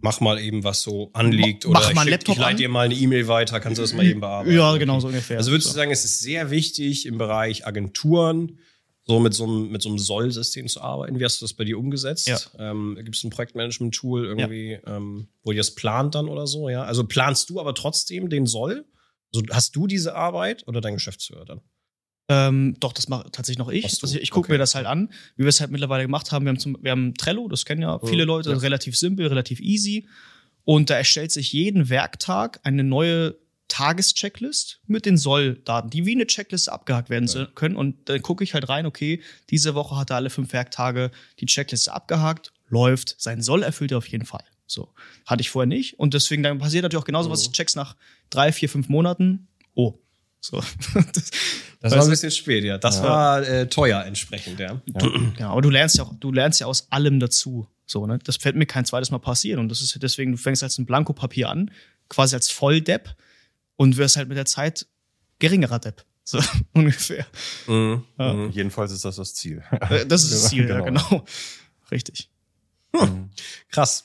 Mach 0.00 0.20
mal 0.20 0.40
eben, 0.40 0.64
was 0.64 0.82
so 0.82 1.10
anliegt. 1.12 1.66
Mach 1.66 1.70
oder 1.70 1.94
mal 1.94 2.00
einen 2.00 2.08
ich, 2.08 2.12
Laptop 2.12 2.36
ich 2.36 2.40
leite 2.40 2.56
dir 2.56 2.68
mal 2.68 2.86
eine 2.86 2.94
E-Mail 2.94 3.28
weiter, 3.28 3.60
kannst 3.60 3.78
du 3.78 3.82
das 3.82 3.92
mal 3.92 4.04
eben 4.04 4.20
bearbeiten. 4.20 4.56
Ja, 4.56 4.76
genau 4.76 4.98
so 4.98 5.08
ungefähr. 5.08 5.36
Also 5.38 5.50
würdest 5.50 5.68
du 5.68 5.72
So. 5.72 5.76
sagen, 5.76 5.90
es 5.90 6.04
ist 6.04 6.20
sehr 6.20 6.50
wichtig 6.50 7.06
im 7.06 7.18
Bereich 7.18 7.66
Agenturen, 7.66 8.58
so 9.06 9.20
mit 9.20 9.34
so 9.34 9.44
einem, 9.44 9.70
mit 9.70 9.82
so 9.82 9.90
einem 9.90 9.98
Soll-System 9.98 10.66
zu 10.66 10.80
arbeiten. 10.80 11.18
Wie 11.18 11.24
hast 11.24 11.40
du 11.40 11.44
das 11.44 11.52
bei 11.52 11.64
dir 11.64 11.78
umgesetzt? 11.78 12.26
Ja. 12.26 12.38
Ähm, 12.58 12.96
Gibt 13.02 13.16
es 13.16 13.24
ein 13.24 13.30
Projektmanagement-Tool 13.30 14.24
irgendwie, 14.24 14.78
ähm, 14.86 15.28
wo 15.42 15.52
ihr 15.52 15.58
das 15.58 15.74
plant 15.74 16.14
dann 16.14 16.28
oder 16.28 16.46
so? 16.46 16.68
Ja. 16.70 16.84
Also 16.84 17.04
planst 17.04 17.50
du 17.50 17.60
aber 17.60 17.74
trotzdem 17.74 18.30
den 18.30 18.46
Soll? 18.46 18.86
Also 19.34 19.44
hast 19.50 19.76
du 19.76 19.86
diese 19.86 20.14
Arbeit 20.14 20.66
oder 20.66 20.80
dein 20.80 20.94
Geschäftsführer 20.94 21.44
dann? 21.44 21.60
Ähm, 22.30 22.76
doch, 22.80 22.94
das 22.94 23.08
mache 23.08 23.30
tatsächlich 23.30 23.58
noch 23.58 23.68
ich. 23.68 23.84
Also 23.84 24.18
ich 24.18 24.30
gucke 24.30 24.46
Okay. 24.46 24.52
mir 24.52 24.58
das 24.58 24.74
halt 24.74 24.86
an, 24.86 25.10
wie 25.36 25.42
wir 25.42 25.48
es 25.50 25.60
halt 25.60 25.70
mittlerweile 25.70 26.04
gemacht 26.04 26.32
haben. 26.32 26.46
Wir 26.46 26.50
haben, 26.50 26.58
zum, 26.58 26.78
wir 26.80 26.90
haben 26.90 27.12
Trello, 27.14 27.48
das 27.48 27.66
kennen 27.66 27.82
ja 27.82 27.98
viele. 27.98 28.24
Leute, 28.24 28.50
Ja. 28.52 28.56
relativ 28.56 28.96
simpel, 28.96 29.26
relativ 29.26 29.60
easy. 29.60 30.08
Und 30.64 30.88
da 30.88 30.96
erstellt 30.96 31.30
sich 31.30 31.52
jeden 31.52 31.90
Werktag 31.90 32.60
eine 32.62 32.82
neue 32.84 33.36
Tageschecklist 33.68 34.80
mit 34.86 35.06
den 35.06 35.16
Solldaten, 35.16 35.90
die 35.90 36.06
wie 36.06 36.12
eine 36.12 36.26
Checkliste 36.26 36.72
abgehakt 36.72 37.10
werden 37.10 37.28
so- 37.28 37.46
können. 37.46 37.76
Und 37.76 38.08
dann 38.08 38.22
gucke 38.22 38.44
ich 38.44 38.54
halt 38.54 38.68
rein, 38.68 38.86
okay, 38.86 39.20
diese 39.50 39.74
Woche 39.74 39.96
hat 39.96 40.10
er 40.10 40.16
alle 40.16 40.30
fünf 40.30 40.52
Werktage 40.52 41.10
die 41.40 41.46
Checkliste 41.46 41.92
abgehakt, 41.92 42.52
läuft, 42.68 43.16
sein 43.18 43.42
Soll 43.42 43.62
erfüllt 43.62 43.92
er 43.92 43.98
auf 43.98 44.08
jeden 44.08 44.26
Fall. 44.26 44.44
So. 44.66 44.92
Hatte 45.26 45.42
ich 45.42 45.50
vorher 45.50 45.66
nicht. 45.66 45.98
Und 45.98 46.14
deswegen 46.14 46.42
dann 46.42 46.58
passiert 46.58 46.82
natürlich 46.82 47.02
auch 47.02 47.06
genauso 47.06 47.30
was. 47.30 47.40
Mhm. 47.42 47.46
Ich 47.46 47.52
check's 47.52 47.76
nach 47.76 47.96
drei, 48.30 48.50
vier, 48.52 48.68
fünf 48.68 48.88
Monaten. 48.88 49.48
Oh. 49.74 49.94
So. 50.40 50.60
das, 51.12 51.30
Das 51.80 51.92
war 51.92 51.98
ein 52.00 52.04
du? 52.04 52.10
bisschen 52.10 52.30
spät, 52.30 52.64
ja. 52.64 52.78
Das 52.78 52.96
Ja. 52.98 53.02
war 53.04 53.42
äh, 53.46 53.68
teuer 53.68 54.04
entsprechend, 54.04 54.58
ja. 54.60 54.80
Ja, 55.38 55.50
aber 55.50 55.62
du 55.62 55.70
lernst 55.70 55.96
ja 55.96 56.04
auch, 56.04 56.14
du 56.18 56.32
lernst 56.32 56.60
ja 56.60 56.66
aus 56.66 56.90
allem 56.90 57.20
dazu. 57.20 57.66
So, 57.86 58.06
ne? 58.06 58.18
Das 58.24 58.36
fällt 58.36 58.56
mir 58.56 58.66
kein 58.66 58.84
zweites 58.86 59.10
Mal 59.10 59.18
passieren. 59.18 59.60
Und 59.60 59.68
das 59.68 59.82
ist 59.82 59.96
deswegen, 60.02 60.32
du 60.32 60.38
fängst 60.38 60.62
als 60.62 60.78
ein 60.78 60.86
Blankopapier 60.86 61.50
an, 61.50 61.70
quasi 62.08 62.34
als 62.34 62.50
Volldepp 62.50 63.14
und 63.76 63.96
wirst 63.96 64.16
halt 64.16 64.28
mit 64.28 64.36
der 64.36 64.46
Zeit 64.46 64.86
geringerer 65.38 65.78
Depp. 65.78 66.04
So 66.24 66.38
ungefähr. 66.72 67.26
Mhm. 67.66 68.04
Ja. 68.18 68.32
Mhm. 68.32 68.50
Jedenfalls 68.50 68.92
ist 68.92 69.04
das 69.04 69.16
das 69.16 69.34
Ziel. 69.34 69.62
Äh, 69.70 70.06
Das 70.06 70.24
ist 70.24 70.32
das 70.32 70.44
Ziel, 70.50 70.68
ja, 70.68 70.80
Genau. 70.80 71.08
genau. 71.08 71.24
Richtig. 71.90 72.30
Krass. 73.70 74.04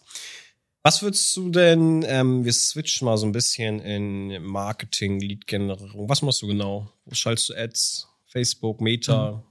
Was 0.82 0.96
Was 0.96 1.02
würdest 1.04 1.36
du 1.36 1.50
denn, 1.50 2.04
ähm, 2.08 2.44
wir 2.46 2.54
switchen 2.54 3.06
mal 3.06 3.18
so 3.18 3.26
ein 3.26 3.32
bisschen 3.32 3.80
in 3.82 4.42
Marketing, 4.44 5.20
Lead-Generierung. 5.20 6.10
Was 6.10 6.22
machst 6.22 6.42
du 6.42 6.48
genau? 6.48 6.92
Wo 7.06 7.14
schaltest 7.14 7.50
du 7.50 7.54
Ads? 7.56 8.08
Facebook, 8.26 8.80
Meta, 8.82 9.32
Mhm. 9.34 9.42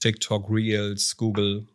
TikTok, 0.00 0.46
Reels, 0.50 1.16
Google? 1.16 1.66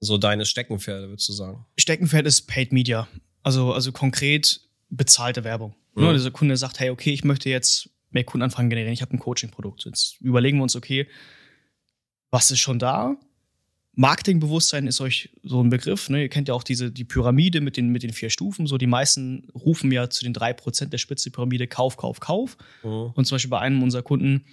So 0.00 0.18
deine 0.18 0.44
Steckenpferde, 0.44 1.08
würdest 1.08 1.28
du 1.28 1.32
sagen? 1.32 1.64
Steckenpferd 1.78 2.26
ist 2.26 2.46
Paid 2.48 2.72
Media. 2.72 3.08
Also, 3.42 3.72
also 3.72 3.92
konkret 3.92 4.60
bezahlte 4.90 5.44
Werbung. 5.44 5.74
Mhm. 5.96 6.04
Ne, 6.04 6.12
dieser 6.12 6.30
Kunde 6.30 6.56
sagt, 6.56 6.78
hey, 6.78 6.90
okay, 6.90 7.12
ich 7.12 7.24
möchte 7.24 7.50
jetzt 7.50 7.90
mehr 8.10 8.24
Kundenanfragen 8.24 8.70
generieren. 8.70 8.92
Ich 8.92 9.02
habe 9.02 9.14
ein 9.14 9.18
Coaching-Produkt. 9.18 9.84
Jetzt 9.84 10.20
überlegen 10.20 10.58
wir 10.58 10.62
uns, 10.62 10.76
okay, 10.76 11.08
was 12.30 12.50
ist 12.50 12.60
schon 12.60 12.78
da? 12.78 13.16
Marketingbewusstsein 13.98 14.86
ist 14.86 15.00
euch 15.00 15.30
so 15.42 15.62
ein 15.62 15.70
Begriff. 15.70 16.10
Ne? 16.10 16.22
Ihr 16.22 16.28
kennt 16.28 16.48
ja 16.48 16.54
auch 16.54 16.62
diese, 16.62 16.92
die 16.92 17.04
Pyramide 17.04 17.62
mit 17.62 17.78
den, 17.78 17.88
mit 17.88 18.02
den 18.02 18.12
vier 18.12 18.28
Stufen. 18.28 18.66
So 18.66 18.76
die 18.76 18.86
meisten 18.86 19.48
rufen 19.54 19.90
ja 19.90 20.10
zu 20.10 20.22
den 20.22 20.34
drei 20.34 20.52
Prozent 20.52 20.92
der 20.92 20.98
Spitze 20.98 21.30
der 21.30 21.34
Pyramide 21.34 21.66
Kauf, 21.66 21.96
Kauf, 21.96 22.20
Kauf. 22.20 22.58
Und 23.14 23.24
zum 23.24 23.36
Beispiel 23.36 23.50
bei 23.50 23.58
einem 23.58 23.82
unserer 23.82 24.02
Kunden, 24.02 24.44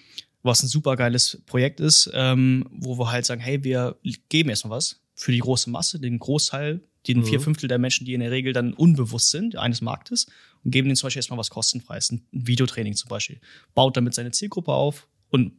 was 0.43 0.63
ein 0.63 0.67
super 0.67 0.95
geiles 0.95 1.41
Projekt 1.45 1.81
ist, 1.81 2.09
ähm, 2.13 2.65
wo 2.71 2.97
wir 2.97 3.11
halt 3.11 3.25
sagen, 3.25 3.41
hey, 3.41 3.63
wir 3.65 3.97
geben 4.29 4.49
erstmal 4.49 4.77
was 4.77 5.01
für 5.13 5.33
die 5.33 5.39
große 5.39 5.69
Masse, 5.69 5.99
den 5.99 6.19
Großteil, 6.19 6.81
den 7.07 7.19
Mhm. 7.19 7.25
vier 7.25 7.39
Fünftel 7.39 7.67
der 7.67 7.77
Menschen, 7.79 8.05
die 8.05 8.13
in 8.13 8.19
der 8.21 8.31
Regel 8.31 8.53
dann 8.53 8.73
unbewusst 8.73 9.29
sind 9.29 9.55
eines 9.55 9.81
Marktes 9.81 10.27
und 10.63 10.71
geben 10.71 10.87
denen 10.87 10.95
zum 10.95 11.07
Beispiel 11.07 11.19
erstmal 11.19 11.39
was 11.39 11.49
kostenfreies, 11.49 12.11
ein 12.11 12.25
Videotraining 12.31 12.95
zum 12.95 13.09
Beispiel, 13.09 13.39
baut 13.73 13.97
damit 13.97 14.13
seine 14.13 14.31
Zielgruppe 14.31 14.71
auf 14.71 15.07
und 15.29 15.53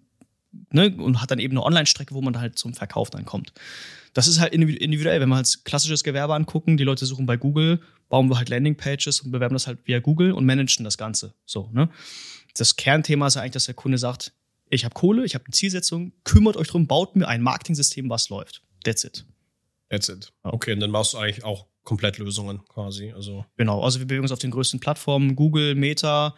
ne, 0.70 0.94
und 0.96 1.20
hat 1.20 1.30
dann 1.30 1.38
eben 1.38 1.52
eine 1.52 1.62
Online-Strecke, 1.64 2.14
wo 2.14 2.22
man 2.22 2.38
halt 2.40 2.58
zum 2.58 2.74
Verkauf 2.74 3.10
dann 3.10 3.24
kommt. 3.24 3.52
Das 4.12 4.28
ist 4.28 4.38
halt 4.40 4.52
individu- 4.54 4.76
individuell, 4.78 5.20
wenn 5.20 5.28
wir 5.28 5.36
halt 5.36 5.64
klassisches 5.64 6.04
Gewerbe 6.04 6.34
angucken, 6.34 6.76
die 6.76 6.84
Leute 6.84 7.04
suchen 7.04 7.26
bei 7.26 7.36
Google, 7.36 7.80
bauen 8.08 8.28
wir 8.30 8.38
halt 8.38 8.48
Landingpages 8.48 9.20
und 9.22 9.32
bewerben 9.32 9.54
das 9.54 9.66
halt 9.66 9.80
via 9.86 9.98
Google 9.98 10.32
und 10.32 10.46
managen 10.46 10.84
das 10.84 10.96
Ganze. 10.96 11.34
So, 11.44 11.68
ne? 11.72 11.88
Das 12.56 12.76
Kernthema 12.76 13.26
ist 13.26 13.34
ja 13.34 13.40
eigentlich, 13.42 13.52
dass 13.54 13.64
der 13.64 13.74
Kunde 13.74 13.98
sagt, 13.98 14.32
ich 14.70 14.84
habe 14.84 14.94
Kohle, 14.94 15.24
ich 15.24 15.34
habe 15.34 15.44
eine 15.44 15.52
Zielsetzung, 15.52 16.12
kümmert 16.22 16.56
euch 16.56 16.68
drum, 16.68 16.86
baut 16.86 17.16
mir 17.16 17.26
ein 17.26 17.42
Marketing-System, 17.42 18.08
was 18.08 18.28
läuft. 18.28 18.62
That's 18.84 19.02
it. 19.02 19.26
That's 19.90 20.08
it. 20.08 20.32
Ja. 20.44 20.52
Okay, 20.52 20.72
und 20.72 20.80
dann 20.80 20.90
machst 20.90 21.14
du 21.14 21.18
eigentlich 21.18 21.44
auch 21.44 21.66
komplett 21.82 22.18
Lösungen 22.18 22.64
quasi. 22.68 23.12
Also, 23.12 23.44
Genau, 23.56 23.82
also 23.82 23.98
wir 23.98 24.06
bewegen 24.06 24.22
uns 24.22 24.32
auf 24.32 24.38
den 24.38 24.50
größten 24.50 24.80
Plattformen, 24.80 25.36
Google, 25.36 25.74
Meta, 25.74 26.34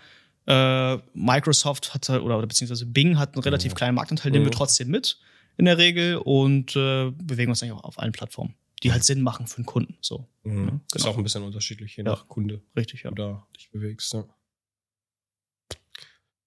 äh, 0.47 0.97
Microsoft 1.15 1.95
hat 1.95 2.09
oder, 2.11 2.23
oder 2.39 2.47
beziehungsweise 2.47 2.87
Bing 2.87 3.19
hat 3.19 3.35
einen 3.35 3.43
relativ 3.45 3.75
kleinen 3.75 3.95
Marktanteil, 3.95 4.31
nehmen 4.33 4.45
wir 4.45 4.51
Mhm. 4.51 4.57
trotzdem 4.57 4.89
mit 4.89 5.19
in 5.57 5.65
der 5.65 5.79
Regel 5.79 6.17
und 6.17 6.75
äh, 6.77 7.11
bewegen 7.13 7.51
uns 7.51 7.63
eigentlich 7.63 7.73
auch 7.79 7.85
auf 7.85 7.99
allen 7.99 8.13
Plattformen, 8.13 8.55
die 8.83 8.93
halt 8.93 9.05
Sinn 9.05 9.23
machen 9.23 9.47
für 9.47 9.57
den 9.63 9.67
Kunden. 9.67 9.97
So, 10.01 10.29
mhm. 10.43 10.81
ist 10.95 11.03
genau. 11.03 11.15
auch 11.15 11.17
ein 11.17 11.23
bisschen 11.23 11.43
unterschiedlich, 11.45 11.97
je 11.97 12.05
Ja. 12.05 12.11
nach 12.11 12.29
Kunde, 12.29 12.63
richtig, 12.77 13.05
ja. 13.05 13.11
da 13.13 13.47
dich 13.57 13.71
bewegst. 13.71 14.13
Ja. 14.15 14.25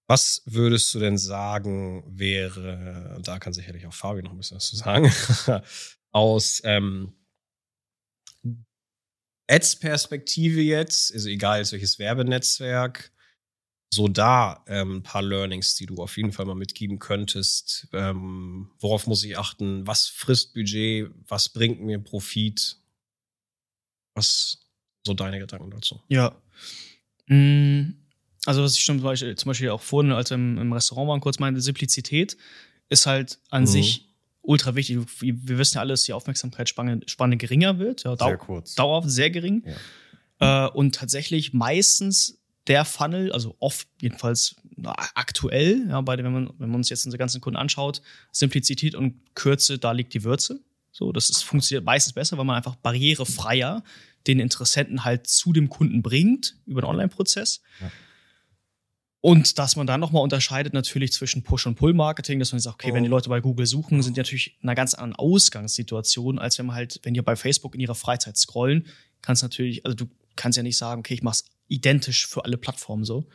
Was 0.07 0.41
würdest 0.45 0.93
du 0.93 0.99
denn 0.99 1.17
sagen, 1.19 2.03
wäre, 2.07 3.13
und 3.15 3.27
da 3.27 3.37
kann 3.37 3.53
sicherlich 3.53 3.85
auch 3.85 3.93
Fabi 3.93 4.23
noch 4.23 4.31
ein 4.31 4.37
bisschen 4.37 4.57
was 4.57 4.65
zu 4.67 4.75
sagen, 4.75 5.05
aus 6.11 6.61
ähm, 6.63 7.13
Ads-Perspektive 9.47 10.61
jetzt, 10.61 11.13
also 11.13 11.29
egal 11.29 11.59
jetzt 11.59 11.71
welches 11.71 11.97
Werbenetzwerk, 11.99 13.11
so 13.91 14.07
da 14.07 14.63
ähm, 14.67 14.97
ein 14.97 15.03
paar 15.03 15.23
Learnings, 15.23 15.75
die 15.75 15.87
du 15.87 15.95
auf 15.95 16.15
jeden 16.17 16.31
Fall 16.31 16.45
mal 16.45 16.53
mitgeben 16.55 16.99
könntest. 16.99 17.87
Ähm, 17.91 18.69
worauf 18.79 19.07
muss 19.07 19.23
ich 19.23 19.37
achten? 19.37 19.87
Was 19.87 20.07
frisst 20.07 20.53
Budget? 20.53 21.09
Was 21.27 21.49
bringt 21.49 21.81
mir 21.81 21.97
Profit? 21.97 22.77
Was 24.15 24.59
so 25.03 25.15
deine 25.15 25.39
Gedanken 25.39 25.71
dazu? 25.71 25.99
Ja. 26.07 26.39
Mm, 27.27 27.95
Also, 28.45 28.61
was 28.63 28.75
ich 28.75 28.83
schon 28.83 28.99
zum 28.99 29.05
Beispiel, 29.05 29.35
zum 29.35 29.49
Beispiel 29.49 29.69
auch 29.71 29.81
vorhin, 29.81 30.11
als 30.11 30.29
wir 30.29 30.35
im, 30.35 30.57
im 30.59 30.71
Restaurant 30.71 31.09
waren, 31.09 31.19
kurz 31.19 31.39
meinte, 31.39 31.59
Simplizität 31.61 32.37
ist 32.89 33.07
halt 33.07 33.39
an 33.49 33.63
Mhm. 33.63 33.67
sich 33.67 34.08
ultra 34.49 34.73
wichtig. 34.75 34.97
Wir, 35.19 35.57
wissen 35.59 35.75
ja 35.75 35.81
alle, 35.81 35.93
dass 35.93 36.03
die 36.03 36.13
Aufmerksamkeitsspanne 36.13 37.01
Spanne 37.05 37.37
geringer 37.37 37.77
wird. 37.77 38.03
Ja, 38.03 38.17
Sehr 38.17 38.37
kurz. 38.37 38.73
dauerhaft 38.73 39.09
sehr 39.09 39.29
gering. 39.29 39.63
Äh, 40.39 40.67
und 40.69 40.95
tatsächlich 40.95 41.53
meistens 41.53 42.39
der 42.65 42.83
Funnel, 42.83 43.31
also 43.31 43.55
oft 43.59 43.87
jedenfalls 44.01 44.55
na, 44.75 44.95
aktuell, 45.13 45.85
ja, 45.89 46.01
bei, 46.01 46.17
wenn, 46.17 46.33
man, 46.33 46.53
wenn 46.57 46.69
man 46.69 46.77
uns 46.77 46.89
jetzt 46.89 47.05
unsere 47.05 47.19
ganzen 47.19 47.41
Kunden 47.41 47.57
anschaut, 47.57 48.01
Simplizität 48.31 48.95
und 48.95 49.35
Kürze, 49.35 49.77
da 49.77 49.91
liegt 49.91 50.13
die 50.15 50.23
Würze. 50.23 50.61
So, 50.91 51.11
das 51.11 51.29
ist, 51.29 51.43
funktioniert 51.43 51.85
meistens 51.85 52.13
besser, 52.13 52.37
weil 52.37 52.45
man 52.45 52.55
einfach 52.55 52.75
barrierefreier 52.75 53.83
den 54.25 54.39
Interessenten 54.39 55.05
halt 55.05 55.27
zu 55.27 55.53
dem 55.53 55.69
Kunden 55.69 56.01
bringt 56.01 56.55
über 56.65 56.81
den 56.81 56.87
Online-Prozess. 56.87 57.61
Ja. 57.79 57.91
Und 59.21 59.59
dass 59.59 59.75
man 59.75 59.85
dann 59.85 59.99
nochmal 59.99 60.23
unterscheidet 60.23 60.73
natürlich 60.73 61.11
zwischen 61.11 61.43
Push- 61.43 61.65
und 61.67 61.75
Pull-Marketing, 61.75 62.39
dass 62.39 62.53
man 62.53 62.61
sagt, 62.61 62.75
okay, 62.81 62.93
wenn 62.93 63.03
die 63.03 63.09
Oh. 63.09 63.11
Leute 63.11 63.29
bei 63.29 63.41
Google 63.41 63.65
suchen, 63.65 64.01
sind 64.01 64.15
die 64.15 64.21
natürlich 64.21 64.55
in 64.61 64.69
einer 64.69 64.75
ganz 64.75 64.93
anderen 64.93 65.15
Ausgangssituation, 65.15 66.39
als 66.39 66.57
wenn 66.57 66.67
man 66.67 66.77
halt, 66.77 67.01
wenn 67.03 67.13
die 67.13 67.21
bei 67.21 67.35
Facebook 67.35 67.75
in 67.75 67.81
ihrer 67.81 67.95
Freizeit 67.95 68.37
scrollen, 68.37 68.87
kannst 69.21 69.43
natürlich, 69.43 69.85
also 69.85 69.95
du 69.95 70.05
kannst 70.37 70.55
ja 70.55 70.63
nicht 70.63 70.77
sagen, 70.77 70.99
okay, 70.99 71.15
ich 71.15 71.23
mach's 71.23 71.43
identisch 71.67 72.27
für 72.27 72.45
alle 72.45 72.57
Plattformen 72.57 73.03
so. 73.03 73.27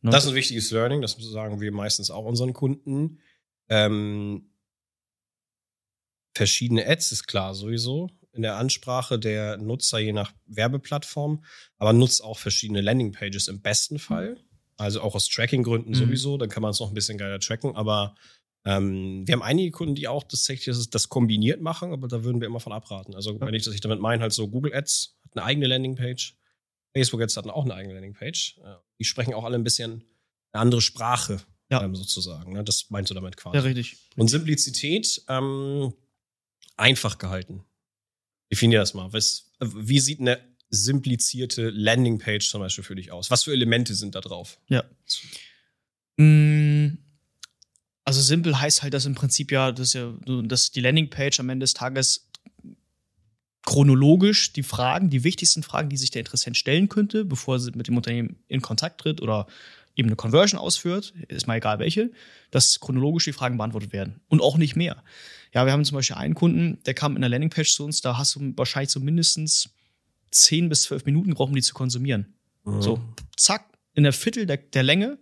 Ne? 0.00 0.10
Das 0.12 0.24
ist 0.24 0.30
ein 0.30 0.36
wichtiges 0.36 0.70
Learning, 0.70 1.02
das 1.02 1.16
sagen 1.18 1.60
wir 1.60 1.72
meistens 1.72 2.10
auch 2.12 2.24
unseren 2.24 2.52
Kunden. 2.52 3.18
Ähm, 3.68 4.50
verschiedene 6.36 6.86
Ads 6.86 7.10
ist 7.10 7.26
klar 7.26 7.54
sowieso 7.54 8.10
in 8.36 8.42
der 8.42 8.56
Ansprache 8.56 9.18
der 9.18 9.56
Nutzer 9.56 9.98
je 9.98 10.12
nach 10.12 10.32
Werbeplattform, 10.46 11.42
aber 11.78 11.92
nutzt 11.92 12.22
auch 12.22 12.38
verschiedene 12.38 12.82
Landingpages 12.82 13.48
im 13.48 13.62
besten 13.62 13.98
Fall. 13.98 14.36
Also 14.76 15.00
auch 15.00 15.14
aus 15.14 15.28
Tracking-Gründen 15.28 15.90
Mhm. 15.90 15.94
sowieso, 15.94 16.36
dann 16.38 16.48
kann 16.48 16.62
man 16.62 16.70
es 16.72 16.80
noch 16.80 16.88
ein 16.88 16.94
bisschen 16.94 17.16
geiler 17.18 17.40
tracken, 17.40 17.74
aber 17.76 18.14
ähm, 18.64 19.26
wir 19.26 19.32
haben 19.32 19.42
einige 19.42 19.70
Kunden, 19.70 19.94
die 19.94 20.08
auch 20.08 20.22
das, 20.24 20.44
das, 20.44 20.90
das 20.90 21.08
kombiniert 21.08 21.60
machen, 21.60 21.92
aber 21.92 22.08
da 22.08 22.24
würden 22.24 22.40
wir 22.40 22.48
immer 22.48 22.60
von 22.60 22.72
abraten. 22.72 23.14
Also 23.14 23.40
wenn 23.40 23.54
ich 23.54 23.64
das 23.64 23.74
ich 23.74 23.80
damit 23.80 24.00
meine, 24.00 24.20
halt 24.22 24.32
so 24.32 24.48
Google 24.48 24.74
Ads 24.74 25.16
hat 25.24 25.36
eine 25.36 25.44
eigene 25.46 25.66
Landingpage, 25.68 26.36
Facebook 26.94 27.22
Ads 27.22 27.36
hatten 27.36 27.50
auch 27.50 27.64
eine 27.64 27.74
eigene 27.74 27.94
Landingpage. 27.94 28.58
Ja. 28.58 28.82
Die 28.98 29.04
sprechen 29.04 29.34
auch 29.34 29.44
alle 29.44 29.54
ein 29.56 29.64
bisschen 29.64 30.02
eine 30.52 30.62
andere 30.62 30.80
Sprache, 30.80 31.40
Ja. 31.70 31.82
ähm, 31.82 31.94
sozusagen. 31.94 32.52
Ne? 32.54 32.64
Das 32.64 32.90
meinst 32.90 33.10
du 33.10 33.14
damit 33.14 33.36
quasi. 33.36 33.56
ja, 33.56 33.62
richtig. 33.62 33.96
Und 34.16 34.28
Simplizität 34.28 35.22
ähm, 35.28 35.92
einfach 36.76 37.18
gehalten. 37.18 37.64
Definier 38.50 38.80
das 38.80 38.94
mal. 38.94 39.12
Was, 39.12 39.52
wie 39.60 40.00
sieht 40.00 40.20
eine 40.20 40.38
simplizierte 40.70 41.70
Landingpage 41.70 42.48
zum 42.48 42.60
Beispiel 42.60 42.84
für 42.84 42.94
dich 42.94 43.12
aus? 43.12 43.30
Was 43.30 43.44
für 43.44 43.52
Elemente 43.52 43.94
sind 43.94 44.14
da 44.14 44.20
drauf? 44.20 44.58
Ja. 44.68 44.84
Mm, 46.16 46.98
Also 48.04 48.20
simpel 48.20 48.58
heißt 48.60 48.82
halt, 48.82 48.94
dass 48.94 49.06
im 49.06 49.14
Prinzip 49.14 49.50
ja, 49.50 49.72
dass 49.72 49.92
ja, 49.92 50.14
dass 50.44 50.70
die 50.70 50.80
Landingpage 50.80 51.40
am 51.40 51.48
Ende 51.48 51.64
des 51.64 51.74
Tages 51.74 52.28
chronologisch 53.64 54.52
die 54.52 54.62
Fragen, 54.62 55.10
die 55.10 55.24
wichtigsten 55.24 55.64
Fragen, 55.64 55.88
die 55.88 55.96
sich 55.96 56.12
der 56.12 56.20
Interessent 56.20 56.56
stellen 56.56 56.88
könnte, 56.88 57.24
bevor 57.24 57.56
er 57.56 57.76
mit 57.76 57.88
dem 57.88 57.96
Unternehmen 57.96 58.36
in 58.46 58.62
Kontakt 58.62 59.00
tritt 59.00 59.20
oder 59.20 59.46
eben 59.96 60.08
eine 60.08 60.16
Conversion 60.16 60.60
ausführt, 60.60 61.14
ist 61.28 61.48
mal 61.48 61.56
egal 61.56 61.80
welche, 61.80 62.12
dass 62.50 62.78
chronologisch 62.78 63.24
die 63.24 63.32
Fragen 63.32 63.56
beantwortet 63.56 63.92
werden. 63.92 64.20
Und 64.28 64.40
auch 64.40 64.56
nicht 64.56 64.76
mehr. 64.76 65.02
Ja, 65.52 65.64
wir 65.66 65.72
haben 65.72 65.84
zum 65.84 65.96
Beispiel 65.96 66.16
einen 66.16 66.34
Kunden, 66.34 66.78
der 66.84 66.94
kam 66.94 67.16
in 67.16 67.22
der 67.22 67.30
Landingpage 67.30 67.72
zu 67.72 67.84
uns, 67.84 68.02
da 68.02 68.16
hast 68.18 68.36
du 68.36 68.52
wahrscheinlich 68.56 68.90
so 68.90 69.00
mindestens 69.00 69.70
10 70.30 70.68
bis 70.68 70.82
12 70.84 71.04
Minuten 71.06 71.30
gebraucht, 71.30 71.48
um 71.50 71.54
die 71.54 71.62
zu 71.62 71.74
konsumieren. 71.74 72.34
So, 72.80 73.00
zack, 73.36 73.70
in 73.94 74.02
der 74.02 74.12
Viertel 74.12 74.44
der, 74.46 74.56
der 74.56 74.82
Länge 74.82 75.18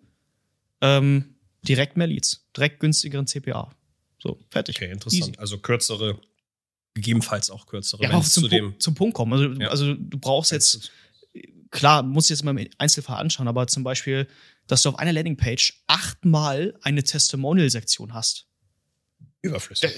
ähm, 0.80 1.36
direkt 1.62 1.96
mehr 1.96 2.06
Leads, 2.06 2.46
direkt 2.56 2.80
günstigeren 2.80 3.26
CPA. 3.26 3.70
So, 4.18 4.38
fertig. 4.50 4.76
Okay, 4.76 4.90
interessant. 4.90 5.22
Easy. 5.28 5.38
Also 5.38 5.58
kürzere, 5.58 6.18
gegebenenfalls 6.94 7.50
auch 7.50 7.66
kürzere. 7.66 8.02
Ja, 8.02 8.10
wenn 8.10 8.20
es 8.20 8.32
zum, 8.32 8.44
zu 8.44 8.48
dem 8.48 8.80
zum 8.80 8.94
Punkt 8.94 9.14
kommen. 9.14 9.32
Also, 9.34 9.60
Ja. 9.60 9.68
also 9.68 9.92
du 9.94 10.18
brauchst 10.18 10.52
jetzt, 10.52 10.90
klar, 11.70 12.02
musst 12.02 12.30
du 12.30 12.34
jetzt 12.34 12.42
mal 12.44 12.56
im 12.58 12.68
Einzelfall 12.78 13.18
anschauen, 13.20 13.46
aber 13.48 13.66
zum 13.66 13.84
Beispiel, 13.84 14.26
dass 14.66 14.82
du 14.82 14.88
auf 14.88 14.98
einer 14.98 15.12
Landingpage 15.12 15.84
achtmal 15.86 16.74
eine 16.80 17.04
Testimonial-Sektion 17.04 18.14
hast. 18.14 18.46
überflüssig. 19.42 19.90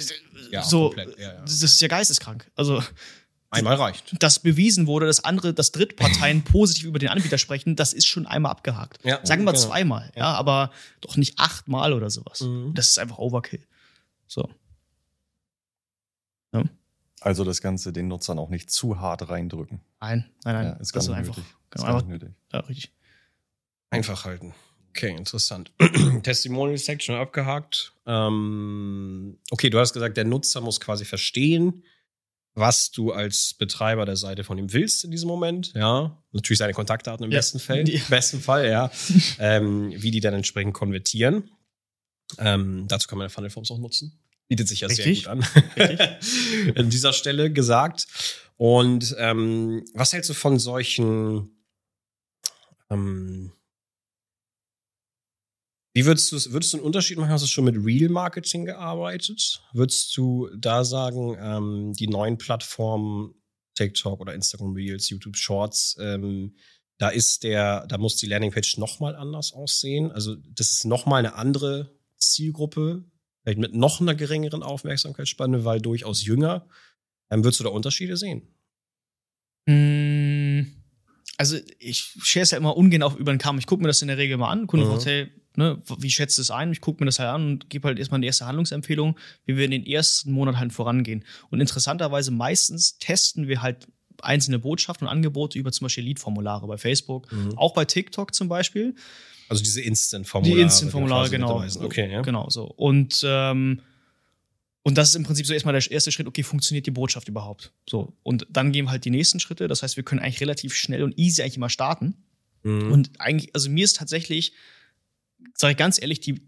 Ja, 0.51 0.64
so, 0.64 0.87
komplett. 0.88 1.16
Ja, 1.21 1.35
ja. 1.35 1.40
Das 1.42 1.62
ist 1.62 1.81
ja 1.81 1.87
geisteskrank. 1.87 2.51
Also, 2.57 2.83
Einmal 3.57 3.77
reicht. 3.77 4.23
dass 4.23 4.38
bewiesen 4.40 4.87
wurde, 4.87 5.07
dass 5.07 5.25
andere, 5.25 5.53
dass 5.55 5.73
Drittparteien 5.73 6.42
positiv 6.45 6.85
über 6.85 6.99
den 6.99 7.09
Anbieter 7.09 7.38
sprechen, 7.38 7.77
das 7.77 7.92
ist 7.92 8.07
schon 8.07 8.27
einmal 8.27 8.53
abgehakt. 8.53 8.99
Ja, 9.05 9.25
Sagen 9.25 9.45
wir 9.45 9.53
genau. 9.53 9.64
zweimal, 9.64 10.12
ja, 10.16 10.33
aber 10.35 10.71
doch 11.01 11.16
nicht 11.16 11.38
achtmal 11.38 11.92
oder 11.92 12.11
sowas. 12.11 12.40
Mhm. 12.42 12.75
Das 12.75 12.88
ist 12.88 12.99
einfach 12.99 13.19
Overkill. 13.19 13.64
So. 14.27 14.49
Also 17.23 17.45
das 17.45 17.61
Ganze 17.61 17.92
den 17.92 18.07
Nutzern 18.09 18.38
auch 18.38 18.51
nicht 18.51 18.71
zu 18.71 19.01
hart 19.01 19.29
reindrücken. 19.29 19.81
Nein, 20.01 20.31
nein, 20.45 20.55
nein. 20.55 20.64
Ja, 20.66 20.73
ist 20.75 20.95
das 20.95 21.07
gar 21.07 21.14
ist 21.14 21.19
einfach. 21.19 21.37
nötig. 21.38 21.51
Ist 21.51 21.71
Genau, 21.71 21.87
gar 21.87 21.97
nicht 21.97 22.09
nötig. 22.09 22.29
ja, 22.53 22.61
richtig. 22.61 22.92
Einfach 23.90 24.25
halten. 24.25 24.55
Okay, 24.90 25.11
interessant. 25.16 25.73
Testimonial 26.23 26.79
Section 26.79 27.16
abgehakt. 27.16 27.95
Ähm, 28.07 29.38
okay, 29.51 29.71
du 29.71 29.79
hast 29.81 29.92
gesagt, 29.92 30.16
der 30.16 30.25
Nutzer 30.25 30.61
muss 30.61 30.79
quasi 30.81 31.05
verstehen, 31.05 31.83
was 32.57 32.90
du 32.90 33.12
als 33.12 33.55
Betreiber 33.55 34.07
der 34.07 34.16
Seite 34.16 34.42
von 34.42 34.57
ihm 34.59 34.73
willst 34.73 35.05
in 35.05 35.11
diesem 35.12 35.29
Moment, 35.29 35.73
ja. 35.75 36.21
Natürlich 36.33 36.59
seine 36.59 36.73
Kontaktdaten 36.73 37.25
im 37.25 37.31
Ja. 37.31 37.38
besten 37.38 37.59
Fall, 37.61 37.88
Ja. 37.88 38.01
besten 38.09 38.40
Fall, 38.40 38.69
ja. 38.69 38.90
ähm, 39.38 39.92
wie 39.95 40.11
die 40.11 40.21
dann 40.21 40.35
entsprechend 40.35 40.73
konvertieren. 40.75 41.51
Ähm, 42.38 42.87
dazu 42.88 43.07
kann 43.09 43.19
man 43.19 43.29
Funnel 43.31 43.51
Forms 43.51 43.71
auch 43.71 43.79
nutzen. 43.79 44.19
Bietet 44.49 44.69
sich 44.69 44.81
ja 44.81 44.88
Richtig. 44.88 45.25
sehr 45.25 45.35
gut 45.37 45.47
an. 45.47 45.47
an 46.77 46.90
dieser 46.90 47.12
Stelle 47.12 47.53
gesagt. 47.53 48.07
Und 48.57 49.14
ähm, 49.19 49.85
was 49.95 50.12
hältst 50.12 50.31
du 50.31 50.35
von 50.35 50.59
solchen 50.59 51.51
ähm, 52.90 53.53
wie 55.96 56.04
würdest 56.04 56.30
du 56.30 56.52
würdest 56.52 56.74
du 56.74 56.76
einen 56.76 56.85
Unterschied 56.85 57.16
machen? 57.16 57.30
Hast 57.30 57.42
du 57.42 57.48
schon 57.48 57.64
mit 57.64 57.76
Real 57.82 58.11
Marketing 58.11 58.66
gearbeitet? 58.66 59.62
Würdest 59.72 60.14
du 60.14 60.50
da 60.54 60.85
sagen, 60.85 61.35
ähm, 61.40 61.94
die 61.94 62.06
neuen 62.06 62.37
Plattformen 62.37 63.35
TikTok 63.76 64.20
oder 64.20 64.35
Instagram 64.35 64.74
Reels, 64.74 65.09
YouTube 65.09 65.38
Shorts, 65.38 65.96
ähm, 65.98 66.54
da 66.98 67.09
ist 67.09 67.44
der, 67.44 67.87
da 67.87 67.96
muss 67.96 68.16
die 68.16 68.26
Landingpage 68.26 68.76
noch 68.76 69.00
mal 69.00 69.16
anders 69.16 69.54
aussehen. 69.54 70.12
Also 70.12 70.37
das 70.54 70.70
ist 70.72 70.85
noch 70.85 71.06
mal 71.06 71.16
eine 71.16 71.35
andere 71.35 71.98
Zielgruppe, 72.18 73.04
vielleicht 73.42 73.59
mit 73.59 73.74
noch 73.74 74.02
einer 74.02 74.14
geringeren 74.14 74.62
Aufmerksamkeitsspanne, 74.62 75.64
weil 75.64 75.80
durchaus 75.80 76.26
jünger. 76.26 76.68
Ähm, 77.30 77.42
würdest 77.42 77.61
du 77.61 77.64
da 77.64 77.70
Unterschiede 77.70 78.18
sehen? 78.18 78.42
Mm, 79.66 80.66
Also 81.38 81.56
ich 81.78 81.98
share 82.22 82.42
es 82.44 82.50
ja 82.50 82.59
immer 82.59 82.76
ungern 82.76 83.02
auf 83.02 83.16
über 83.16 83.32
den 83.32 83.38
Kamm. 83.38 83.59
Ich 83.59 83.66
gucke 83.66 83.80
mir 83.82 83.88
das 83.88 84.02
in 84.02 84.09
der 84.09 84.18
Regel 84.18 84.37
mal 84.37 84.50
an. 84.50 84.66
Kunde 84.66 84.85
Mhm. 84.87 84.90
fragt, 84.90 85.06
hey, 85.06 85.28
ne, 85.57 85.83
wie 85.99 86.11
schätzt 86.11 86.38
es 86.38 86.51
ein? 86.51 86.73
Ich 86.73 86.81
gucke 86.81 87.03
mir 87.03 87.07
das 87.07 87.19
halt 87.19 87.31
an 87.31 87.47
und 87.47 87.71
gebe 87.71 87.88
halt 87.88 87.99
erstmal 87.99 88.19
eine 88.19 88.27
erste 88.27 88.47
Handlungsempfehlung, 88.47 89.19
wie 89.45 89.57
wir 89.57 89.64
in 89.64 89.71
den 89.71 89.87
ersten 89.87 90.33
Monat 90.33 90.57
halt 90.57 90.73
vorangehen. 90.73 91.25
Und 91.51 91.61
interessanterweise 91.61 92.31
meistens 92.31 92.99
testen 92.99 93.49
wir 93.49 93.62
halt 93.62 93.88
einzelne 94.23 94.59
Botschaften 94.59 95.07
und 95.07 95.12
Angebote 95.12 95.59
über 95.59 95.73
zum 95.73 95.87
Beispiel 95.87 96.05
Lead-Formulare 96.05 96.66
bei 96.66 96.79
Facebook, 96.79 97.29
auch 97.57 97.75
bei 97.75 97.85
TikTok 97.85 98.35
zum 98.35 98.49
Beispiel. 98.49 98.95
Also 99.49 99.62
diese 99.62 99.81
Instant-Formulare. 99.81 100.57
Die 100.57 100.62
Instant-Formulare, 100.62 101.31
genau. 101.31 101.64
Okay, 101.81 102.11
ja. 102.11 102.23
Genau 102.23 102.49
so. 102.51 102.64
Und, 102.64 103.23
ähm, 103.25 103.81
und 104.83 104.99
das 104.99 105.11
ist 105.11 105.14
im 105.16 105.25
Prinzip 105.25 105.47
so 105.47 105.53
erstmal 105.53 105.79
der 105.79 105.90
erste 105.90 106.12
Schritt, 106.12 106.27
okay, 106.27 106.42
funktioniert 106.42 106.87
die 106.87 106.90
Botschaft 106.90 107.29
überhaupt? 107.29 107.73
So. 107.88 108.16
Und 108.23 108.47
dann 108.51 108.73
gehen 108.73 108.90
halt 108.90 109.05
die 109.05 109.11
nächsten 109.11 109.40
Schritte. 109.40 109.69
Das 109.69 109.83
heißt, 109.83 109.97
wir 109.97 110.05
können 110.05 110.21
eigentlich 110.21 110.40
relativ 110.40 110.75
schnell 110.75 111.03
und 111.03 111.19
easy 111.19 111.42
eigentlich 111.42 111.57
immer 111.57 111.71
starten. 111.71 112.25
Mhm. 112.62 112.92
Und 112.92 113.11
eigentlich, 113.19 113.55
also 113.55 113.71
mir 113.71 113.85
ist 113.85 113.97
tatsächlich, 113.97 114.53
sage 115.54 115.72
ich 115.72 115.76
ganz 115.78 116.00
ehrlich, 116.00 116.20
die, 116.20 116.40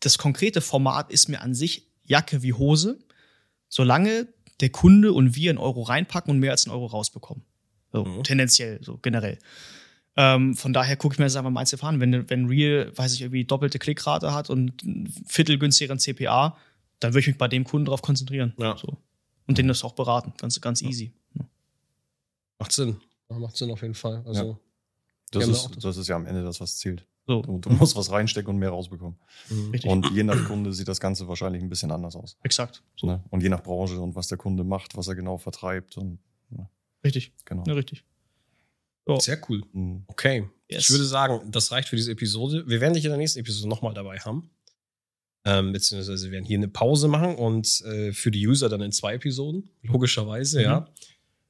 das 0.00 0.18
konkrete 0.18 0.60
Format 0.60 1.10
ist 1.10 1.28
mir 1.28 1.40
an 1.40 1.54
sich 1.54 1.86
Jacke 2.04 2.42
wie 2.42 2.52
Hose, 2.52 2.98
solange 3.68 4.28
der 4.60 4.70
Kunde 4.70 5.12
und 5.12 5.36
wir 5.36 5.50
einen 5.50 5.58
Euro 5.58 5.82
reinpacken 5.82 6.30
und 6.30 6.38
mehr 6.38 6.50
als 6.52 6.66
einen 6.66 6.74
Euro 6.74 6.86
rausbekommen. 6.86 7.44
So, 7.92 8.04
Mhm. 8.04 8.22
tendenziell, 8.24 8.82
so 8.82 8.98
generell. 8.98 9.38
Ähm, 10.16 10.56
von 10.56 10.72
daher 10.72 10.96
gucke 10.96 11.14
ich 11.14 11.18
mir 11.18 11.24
das 11.26 11.36
einfach 11.36 11.50
mal 11.50 11.60
einzeln 11.60 11.80
an. 11.82 12.00
Wenn, 12.00 12.28
wenn 12.28 12.46
Real, 12.46 12.92
weiß 12.96 13.14
ich, 13.14 13.22
irgendwie 13.22 13.44
doppelte 13.44 13.78
Klickrate 13.78 14.32
hat 14.34 14.50
und 14.50 14.82
ein 14.84 15.12
Viertel 15.26 15.56
günstigeren 15.58 15.98
CPA, 15.98 16.56
dann 16.98 17.12
würde 17.12 17.20
ich 17.20 17.26
mich 17.28 17.38
bei 17.38 17.48
dem 17.48 17.64
Kunden 17.64 17.86
darauf 17.86 18.02
konzentrieren. 18.02 18.52
Ja. 18.58 18.76
So. 18.76 18.98
Und 19.46 19.56
den 19.58 19.68
das 19.68 19.82
auch 19.84 19.92
beraten. 19.94 20.32
Ganz, 20.36 20.60
ganz 20.60 20.82
easy. 20.82 21.12
Macht 22.58 22.72
Sinn. 22.72 23.00
Ja, 23.30 23.38
macht 23.38 23.56
Sinn 23.56 23.70
auf 23.70 23.80
jeden 23.82 23.94
Fall. 23.94 24.22
Also, 24.26 24.58
Das, 25.30 25.48
ist, 25.48 25.70
das 25.82 25.96
ist 25.96 26.08
ja 26.08 26.16
am 26.16 26.26
Ende 26.26 26.42
das, 26.42 26.60
was 26.60 26.76
zählt. 26.76 27.06
So, 27.30 27.42
Du, 27.42 27.58
du 27.60 27.70
musst 27.70 27.94
was 27.94 28.10
reinstecken 28.10 28.50
und 28.52 28.58
mehr 28.58 28.70
rausbekommen. 28.70 29.16
mhm. 29.50 29.70
richtig. 29.70 29.88
Und 29.88 30.10
je 30.10 30.24
nach 30.24 30.44
Kunde 30.46 30.72
sieht 30.72 30.88
das 30.88 30.98
Ganze 30.98 31.28
wahrscheinlich 31.28 31.62
ein 31.62 31.68
bisschen 31.68 31.92
anders 31.92 32.16
aus. 32.16 32.36
Exakt. 32.42 32.82
So. 32.96 33.06
Ne? 33.06 33.22
Und 33.30 33.40
je 33.42 33.48
nach 33.48 33.62
Branche 33.62 34.00
und 34.00 34.16
was 34.16 34.26
der 34.26 34.36
Kunde 34.36 34.64
macht, 34.64 34.96
was 34.96 35.06
er 35.06 35.14
genau 35.14 35.38
vertreibt 35.38 35.96
und 35.96 36.18
Richtig. 37.04 37.32
genau. 37.46 37.62
Ja, 37.66 37.72
richtig. 37.74 38.04
So. 39.06 39.18
Sehr 39.20 39.40
cool. 39.48 39.62
Mhm. 39.72 40.02
Okay. 40.08 40.48
Yes. 40.68 40.82
Ich 40.84 40.90
würde 40.90 41.04
sagen, 41.04 41.50
das 41.50 41.70
reicht 41.72 41.88
für 41.88 41.96
diese 41.96 42.10
Episode. 42.12 42.64
Wir 42.66 42.80
werden 42.82 42.92
dich 42.94 43.04
in 43.04 43.10
der 43.10 43.16
nächsten 43.18 43.38
Episode 43.38 43.68
nochmal 43.68 43.94
dabei 43.94 44.18
haben. 44.18 44.50
Ähm, 45.46 45.72
beziehungsweise 45.72 46.26
wir 46.26 46.32
werden 46.32 46.44
hier 46.44 46.58
eine 46.58 46.68
Pause 46.68 47.08
machen 47.08 47.36
und 47.36 47.80
äh, 47.86 48.12
für 48.12 48.30
die 48.30 48.46
User 48.46 48.68
dann 48.68 48.82
in 48.82 48.92
zwei 48.92 49.14
Episoden, 49.14 49.70
logischerweise, 49.82 50.58
Mhm. 50.58 50.64
ja. 50.64 50.88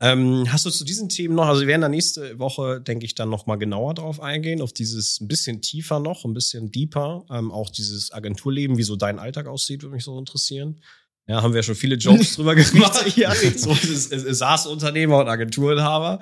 Ähm, 0.03 0.51
hast 0.51 0.65
du 0.65 0.71
zu 0.71 0.85
diesen 0.85 1.11
Themen 1.11 1.35
noch, 1.35 1.47
also 1.47 1.61
wir 1.61 1.69
werden 1.69 1.83
da 1.83 1.89
nächste 1.89 2.39
Woche, 2.39 2.81
denke 2.81 3.05
ich, 3.05 3.15
dann 3.15 3.29
nochmal 3.29 3.59
genauer 3.59 3.93
drauf 3.95 4.21
eingehen, 4.21 4.63
auf 4.63 4.73
dieses 4.73 5.21
ein 5.21 5.29
bisschen 5.29 5.61
tiefer 5.61 6.01
noch, 6.01 6.25
ein 6.25 6.33
bisschen 6.33 6.71
deeper, 6.71 7.27
ähm, 7.31 7.53
auch 7.53 7.69
dieses 7.69 8.11
Agenturleben, 8.11 8.79
wie 8.79 8.83
so 8.83 8.97
dein 8.97 9.19
Alltag 9.19 9.47
aussieht, 9.47 9.83
würde 9.83 9.95
mich 9.95 10.05
so 10.05 10.19
interessieren. 10.19 10.81
Ja, 11.27 11.43
haben 11.43 11.53
wir 11.53 11.63
schon 11.63 11.75
viele 11.75 11.97
Jokes 11.97 12.35
drüber 12.37 12.55
gemacht. 12.55 13.05
Ja. 13.17 13.35
so 13.35 13.73
ist, 13.73 14.11
ist, 14.11 14.25
ist 14.25 14.39
SaaS-Unternehmer 14.39 15.19
und 15.19 15.29
Agenturenhaber. 15.29 16.19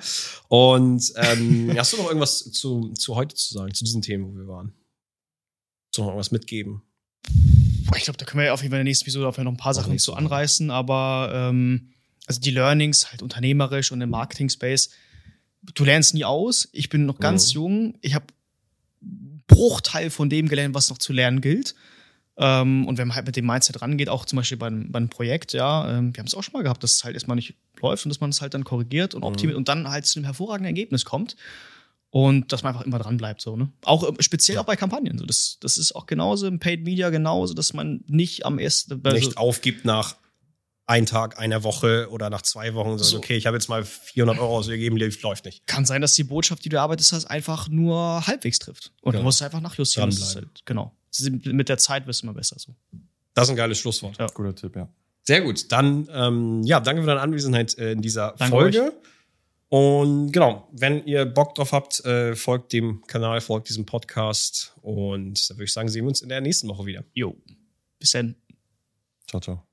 Und 0.49 1.11
ähm, 1.15 1.73
hast 1.77 1.93
du 1.93 1.97
noch 1.97 2.07
irgendwas 2.07 2.51
zu, 2.51 2.91
zu 2.93 3.15
heute 3.15 3.33
zu 3.33 3.53
sagen, 3.53 3.73
zu 3.73 3.85
diesen 3.85 4.01
Themen, 4.01 4.25
wo 4.25 4.37
wir 4.37 4.47
waren? 4.47 4.73
Du 5.95 6.01
noch 6.01 6.09
irgendwas 6.09 6.31
mitgeben? 6.31 6.81
Ich 7.95 8.03
glaube, 8.03 8.17
da 8.17 8.25
können 8.25 8.41
wir 8.41 8.47
ja 8.47 8.53
auf 8.53 8.61
jeden 8.61 8.71
Fall 8.71 8.79
in 8.81 8.85
der 8.85 8.89
nächsten 8.91 9.05
Episode 9.05 9.27
auf 9.27 9.37
jeden 9.37 9.45
Fall 9.45 9.51
noch 9.51 9.53
ein 9.53 9.63
paar 9.63 9.73
Sachen 9.73 9.97
zu 9.97 10.11
Woche. 10.11 10.19
anreißen, 10.19 10.69
aber 10.69 11.31
ähm, 11.33 11.93
also 12.29 12.39
die 12.39 12.51
Learnings 12.51 13.09
halt 13.11 13.23
unternehmerisch 13.23 13.91
und 13.91 13.99
im 14.01 14.11
Marketing-Space, 14.11 14.91
du 15.73 15.83
lernst 15.83 16.13
nie 16.13 16.23
aus. 16.25 16.69
Ich 16.71 16.87
bin 16.89 17.05
noch 17.07 17.19
ganz 17.19 17.49
Mhm. 17.49 17.53
jung. 17.55 17.97
Ich 18.01 18.13
habe 18.13 18.27
Bruchteil 19.47 20.09
von 20.11 20.29
dem 20.29 20.47
gelernt, 20.47 20.75
was 20.75 20.89
noch 20.89 20.99
zu 20.99 21.11
lernen 21.11 21.41
gilt. 21.41 21.73
Ähm, 22.37 22.87
und 22.87 22.97
wenn 22.97 23.07
man 23.07 23.15
halt 23.15 23.25
mit 23.25 23.35
dem 23.35 23.45
Mindset 23.47 23.81
rangeht, 23.81 24.09
auch 24.09 24.25
zum 24.25 24.37
Beispiel 24.37 24.57
beim, 24.57 24.91
beim 24.91 25.09
Projekt, 25.09 25.53
ja, 25.53 25.97
ähm, 25.97 26.15
wir 26.15 26.19
haben 26.19 26.27
es 26.27 26.35
auch 26.35 26.43
schon 26.43 26.53
mal 26.53 26.61
gehabt, 26.61 26.83
dass 26.83 26.93
es 26.97 27.03
halt 27.03 27.15
erstmal 27.15 27.35
nicht 27.35 27.55
läuft 27.81 28.05
und 28.05 28.09
dass 28.09 28.21
man 28.21 28.29
es 28.29 28.41
halt 28.41 28.53
dann 28.53 28.63
korrigiert 28.63 29.15
und 29.15 29.23
optimiert 29.23 29.57
und 29.57 29.67
dann 29.67 29.89
halt 29.89 30.05
zu 30.05 30.19
einem 30.19 30.25
hervorragenden 30.25 30.67
Ergebnis 30.67 31.03
kommt. 31.05 31.35
Und 32.11 32.51
dass 32.51 32.63
man 32.63 32.73
einfach 32.73 32.85
immer 32.85 32.97
dran 32.97 33.17
bleibt, 33.17 33.39
so, 33.41 33.55
ne? 33.55 33.71
Auch 33.83 34.03
äh, 34.03 34.13
speziell 34.23 34.57
auch 34.57 34.65
bei 34.65 34.75
Kampagnen. 34.75 35.17
So, 35.19 35.25
das, 35.25 35.57
das 35.61 35.77
ist 35.77 35.95
auch 35.95 36.05
genauso 36.07 36.47
im 36.47 36.59
Paid 36.59 36.83
Media 36.83 37.09
genauso, 37.09 37.53
dass 37.53 37.73
man 37.73 38.03
nicht 38.07 38.45
am 38.45 38.57
ersten. 38.57 38.99
Also, 39.03 39.15
Nicht 39.15 39.37
aufgibt 39.37 39.85
nach 39.85 40.15
ein 40.89 41.05
Tag, 41.05 41.37
einer 41.37 41.63
Woche 41.63 42.07
oder 42.09 42.31
nach 42.31 42.41
zwei 42.41 42.73
Wochen, 42.73 42.97
So. 42.97 43.17
okay, 43.17 43.37
ich 43.37 43.45
habe 43.45 43.55
jetzt 43.55 43.69
mal 43.69 43.83
400 43.85 44.39
Euro 44.39 44.57
ausgegeben, 44.57 44.97
läuft 44.97 45.45
nicht. 45.45 45.67
kann 45.67 45.85
sein, 45.85 46.01
dass 46.01 46.15
die 46.15 46.23
Botschaft, 46.23 46.65
die 46.65 46.69
du 46.69 46.81
arbeitest 46.81 47.13
hast, 47.13 47.25
einfach 47.25 47.69
nur 47.69 48.25
halbwegs 48.25 48.57
trifft. 48.57 48.91
Und 49.01 49.11
Genau. 49.11 49.21
du 49.21 49.23
musst 49.25 49.41
einfach 49.43 49.61
nachjustieren. 49.61 50.11
Halt, 50.11 50.65
genau. 50.65 50.91
Mit 51.43 51.69
der 51.69 51.77
Zeit 51.77 52.07
wirst 52.07 52.23
du 52.23 52.25
immer 52.25 52.33
besser. 52.33 52.57
So. 52.57 52.73
Das 53.35 53.45
ist 53.45 53.51
ein 53.51 53.55
geiles 53.55 53.77
Schlusswort. 53.77 54.17
Ja. 54.17 54.25
Guter 54.33 54.55
Tipp, 54.55 54.75
ja. 54.75 54.89
Sehr 55.23 55.41
gut. 55.41 55.71
Dann, 55.71 56.09
ähm, 56.11 56.63
ja, 56.63 56.79
danke 56.79 57.03
für 57.03 57.07
deine 57.07 57.21
Anwesenheit 57.21 57.77
äh, 57.77 57.91
in 57.91 58.01
dieser 58.01 58.33
Danke 58.39 58.49
Folge. 58.55 58.93
Und 59.67 60.31
genau, 60.31 60.67
wenn 60.71 61.05
ihr 61.05 61.25
Bock 61.25 61.53
drauf 61.53 61.71
habt, 61.71 62.03
äh, 62.03 62.35
folgt 62.35 62.73
dem 62.73 63.03
Kanal, 63.05 63.41
folgt 63.41 63.69
diesem 63.69 63.85
Podcast. 63.85 64.73
Und 64.81 65.47
da 65.51 65.53
würde 65.55 65.65
ich 65.65 65.73
sagen, 65.73 65.87
sehen 65.87 66.05
wir 66.05 66.09
uns 66.09 66.21
in 66.23 66.29
der 66.29 66.41
nächsten 66.41 66.67
Woche 66.67 66.87
wieder. 66.87 67.03
Jo. 67.13 67.35
Bis 67.99 68.11
dann. 68.11 68.35
Ciao, 69.27 69.39
ciao. 69.39 69.68